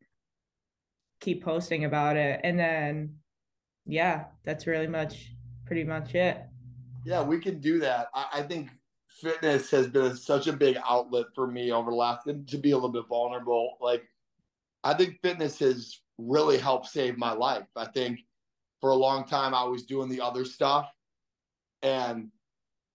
keep 1.21 1.43
posting 1.43 1.85
about 1.85 2.17
it. 2.17 2.41
And 2.43 2.59
then, 2.59 3.15
yeah, 3.85 4.25
that's 4.43 4.67
really 4.67 4.87
much, 4.87 5.31
pretty 5.65 5.83
much 5.83 6.13
it. 6.15 6.41
Yeah, 7.05 7.23
we 7.23 7.39
can 7.39 7.59
do 7.59 7.79
that. 7.79 8.07
I, 8.13 8.27
I 8.33 8.41
think 8.41 8.69
fitness 9.21 9.69
has 9.71 9.87
been 9.87 10.15
such 10.15 10.47
a 10.47 10.53
big 10.53 10.77
outlet 10.87 11.27
for 11.35 11.47
me 11.47 11.71
over 11.71 11.91
the 11.91 11.97
last 11.97 12.25
to 12.25 12.57
be 12.57 12.71
a 12.71 12.75
little 12.75 12.89
bit 12.89 13.07
vulnerable. 13.07 13.77
Like, 13.79 14.03
I 14.83 14.93
think 14.93 15.21
fitness 15.21 15.59
has 15.59 16.01
really 16.17 16.57
helped 16.57 16.87
save 16.87 17.17
my 17.17 17.31
life. 17.31 17.65
I 17.75 17.85
think 17.85 18.19
for 18.79 18.89
a 18.89 18.95
long 18.95 19.25
time 19.25 19.53
I 19.53 19.63
was 19.63 19.83
doing 19.83 20.09
the 20.09 20.21
other 20.21 20.45
stuff, 20.45 20.89
and 21.81 22.29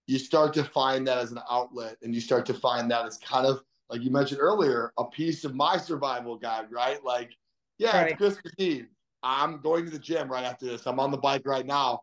you 0.06 0.18
start 0.18 0.52
to 0.54 0.64
find 0.64 1.06
that 1.06 1.18
as 1.18 1.32
an 1.32 1.40
outlet, 1.50 1.96
and 2.02 2.14
you 2.14 2.20
start 2.20 2.46
to 2.46 2.54
find 2.54 2.90
that 2.90 3.06
as 3.06 3.18
kind 3.18 3.46
of 3.46 3.62
like 3.88 4.02
you 4.02 4.10
mentioned 4.10 4.40
earlier, 4.40 4.92
a 4.98 5.04
piece 5.04 5.44
of 5.44 5.54
my 5.54 5.76
survival 5.76 6.36
guide, 6.36 6.66
right? 6.70 7.02
Like, 7.04 7.36
yeah, 7.78 7.96
right. 7.96 8.10
it's 8.10 8.18
Christmas 8.18 8.52
Eve. 8.58 8.86
I'm 9.22 9.60
going 9.60 9.84
to 9.84 9.90
the 9.90 9.98
gym 9.98 10.30
right 10.30 10.44
after 10.44 10.66
this. 10.66 10.86
I'm 10.86 11.00
on 11.00 11.10
the 11.10 11.16
bike 11.16 11.42
right 11.44 11.66
now. 11.66 12.00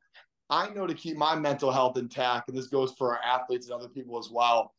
I 0.53 0.69
know 0.69 0.85
to 0.85 0.93
keep 0.93 1.17
my 1.17 1.35
mental 1.35 1.71
health 1.71 1.97
intact, 1.97 2.47
and 2.47 2.55
this 2.55 2.67
goes 2.67 2.93
for 2.93 3.17
our 3.17 3.23
athletes 3.23 3.65
and 3.65 3.73
other 3.73 3.89
people 3.89 4.19
as 4.19 4.29
well. 4.29 4.75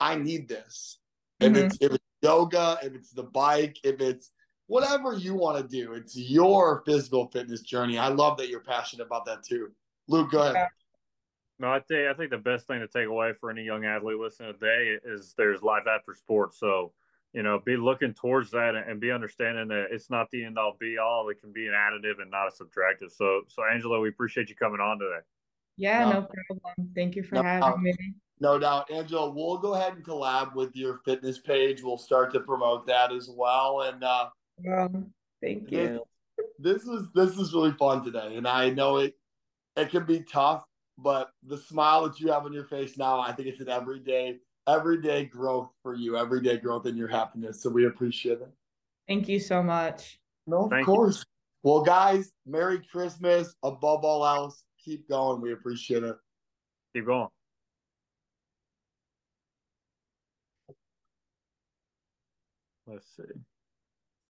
I 0.00 0.16
need 0.16 0.48
this. 0.48 0.98
Mm-hmm. 1.40 1.54
If 1.54 1.64
it's 1.64 1.78
if 1.80 1.92
it's 1.92 2.04
yoga, 2.22 2.78
if 2.82 2.94
it's 2.94 3.10
the 3.12 3.22
bike, 3.22 3.78
if 3.84 4.00
it's 4.00 4.32
whatever 4.66 5.14
you 5.14 5.34
want 5.34 5.58
to 5.58 5.76
do, 5.76 5.92
it's 5.92 6.16
your 6.16 6.82
physical 6.84 7.28
fitness 7.28 7.60
journey. 7.60 7.98
I 7.98 8.08
love 8.08 8.36
that 8.38 8.48
you're 8.48 8.60
passionate 8.60 9.06
about 9.06 9.24
that 9.26 9.44
too. 9.44 9.68
Luke, 10.08 10.32
go 10.32 10.42
ahead. 10.42 10.66
No, 11.60 11.70
I 11.70 11.78
think 11.78 12.08
I 12.08 12.14
think 12.14 12.30
the 12.30 12.38
best 12.38 12.66
thing 12.66 12.80
to 12.80 12.88
take 12.88 13.06
away 13.06 13.32
for 13.38 13.48
any 13.48 13.62
young 13.62 13.84
athlete 13.84 14.18
listening 14.18 14.54
today 14.54 14.96
is 15.04 15.34
there's 15.38 15.62
life 15.62 15.84
after 15.88 16.16
sports. 16.16 16.58
So, 16.58 16.92
you 17.32 17.42
know, 17.42 17.60
be 17.64 17.76
looking 17.76 18.14
towards 18.14 18.50
that 18.50 18.74
and 18.74 19.00
be 19.00 19.10
understanding 19.10 19.68
that 19.68 19.86
it's 19.90 20.10
not 20.10 20.30
the 20.30 20.44
end 20.44 20.58
all 20.58 20.76
be 20.78 20.98
all. 20.98 21.28
It 21.30 21.40
can 21.40 21.52
be 21.52 21.66
an 21.66 21.72
additive 21.72 22.20
and 22.20 22.30
not 22.30 22.48
a 22.48 22.50
subtractive. 22.50 23.10
So, 23.10 23.42
so 23.48 23.62
Angela, 23.64 24.00
we 24.00 24.08
appreciate 24.08 24.48
you 24.48 24.56
coming 24.56 24.80
on 24.80 24.98
today. 24.98 25.20
Yeah, 25.76 26.04
no, 26.04 26.10
no 26.20 26.28
problem. 26.48 26.92
Thank 26.94 27.16
you 27.16 27.22
for 27.22 27.36
no, 27.36 27.42
having 27.42 27.82
me. 27.82 27.94
No 28.40 28.58
doubt, 28.58 28.90
Angela. 28.90 29.30
We'll 29.30 29.58
go 29.58 29.74
ahead 29.74 29.94
and 29.94 30.04
collab 30.04 30.54
with 30.54 30.76
your 30.76 31.00
fitness 31.04 31.38
page. 31.38 31.82
We'll 31.82 31.96
start 31.96 32.32
to 32.34 32.40
promote 32.40 32.86
that 32.86 33.12
as 33.12 33.30
well. 33.34 33.82
And 33.82 34.04
uh, 34.04 34.28
um, 34.70 35.12
thank 35.40 35.70
you. 35.70 36.04
This, 36.58 36.82
this 36.82 36.84
was 36.84 37.08
this 37.14 37.38
is 37.38 37.54
really 37.54 37.72
fun 37.72 38.04
today, 38.04 38.36
and 38.36 38.46
I 38.46 38.70
know 38.70 38.98
it 38.98 39.14
it 39.76 39.90
can 39.90 40.04
be 40.04 40.20
tough 40.20 40.64
but 40.98 41.30
the 41.42 41.58
smile 41.58 42.08
that 42.08 42.20
you 42.20 42.30
have 42.30 42.44
on 42.44 42.52
your 42.52 42.64
face 42.64 42.96
now, 42.96 43.20
I 43.20 43.32
think 43.32 43.48
it's 43.48 43.60
an 43.60 43.68
everyday, 43.68 44.38
everyday 44.66 45.24
growth 45.24 45.70
for 45.82 45.94
you, 45.94 46.16
everyday 46.16 46.56
growth 46.56 46.86
in 46.86 46.96
your 46.96 47.08
happiness. 47.08 47.62
So 47.62 47.70
we 47.70 47.86
appreciate 47.86 48.40
it. 48.40 48.50
Thank 49.08 49.28
you 49.28 49.40
so 49.40 49.62
much. 49.62 50.18
No, 50.46 50.64
of 50.64 50.70
Thank 50.70 50.86
course. 50.86 51.18
You. 51.18 51.70
Well, 51.70 51.82
guys, 51.82 52.32
Merry 52.46 52.80
Christmas. 52.90 53.54
Above 53.62 54.04
all 54.04 54.26
else, 54.26 54.64
keep 54.84 55.08
going. 55.08 55.40
We 55.40 55.52
appreciate 55.52 56.02
it. 56.02 56.16
Keep 56.94 57.06
going. 57.06 57.28
Let's 62.86 63.06
see. 63.16 63.22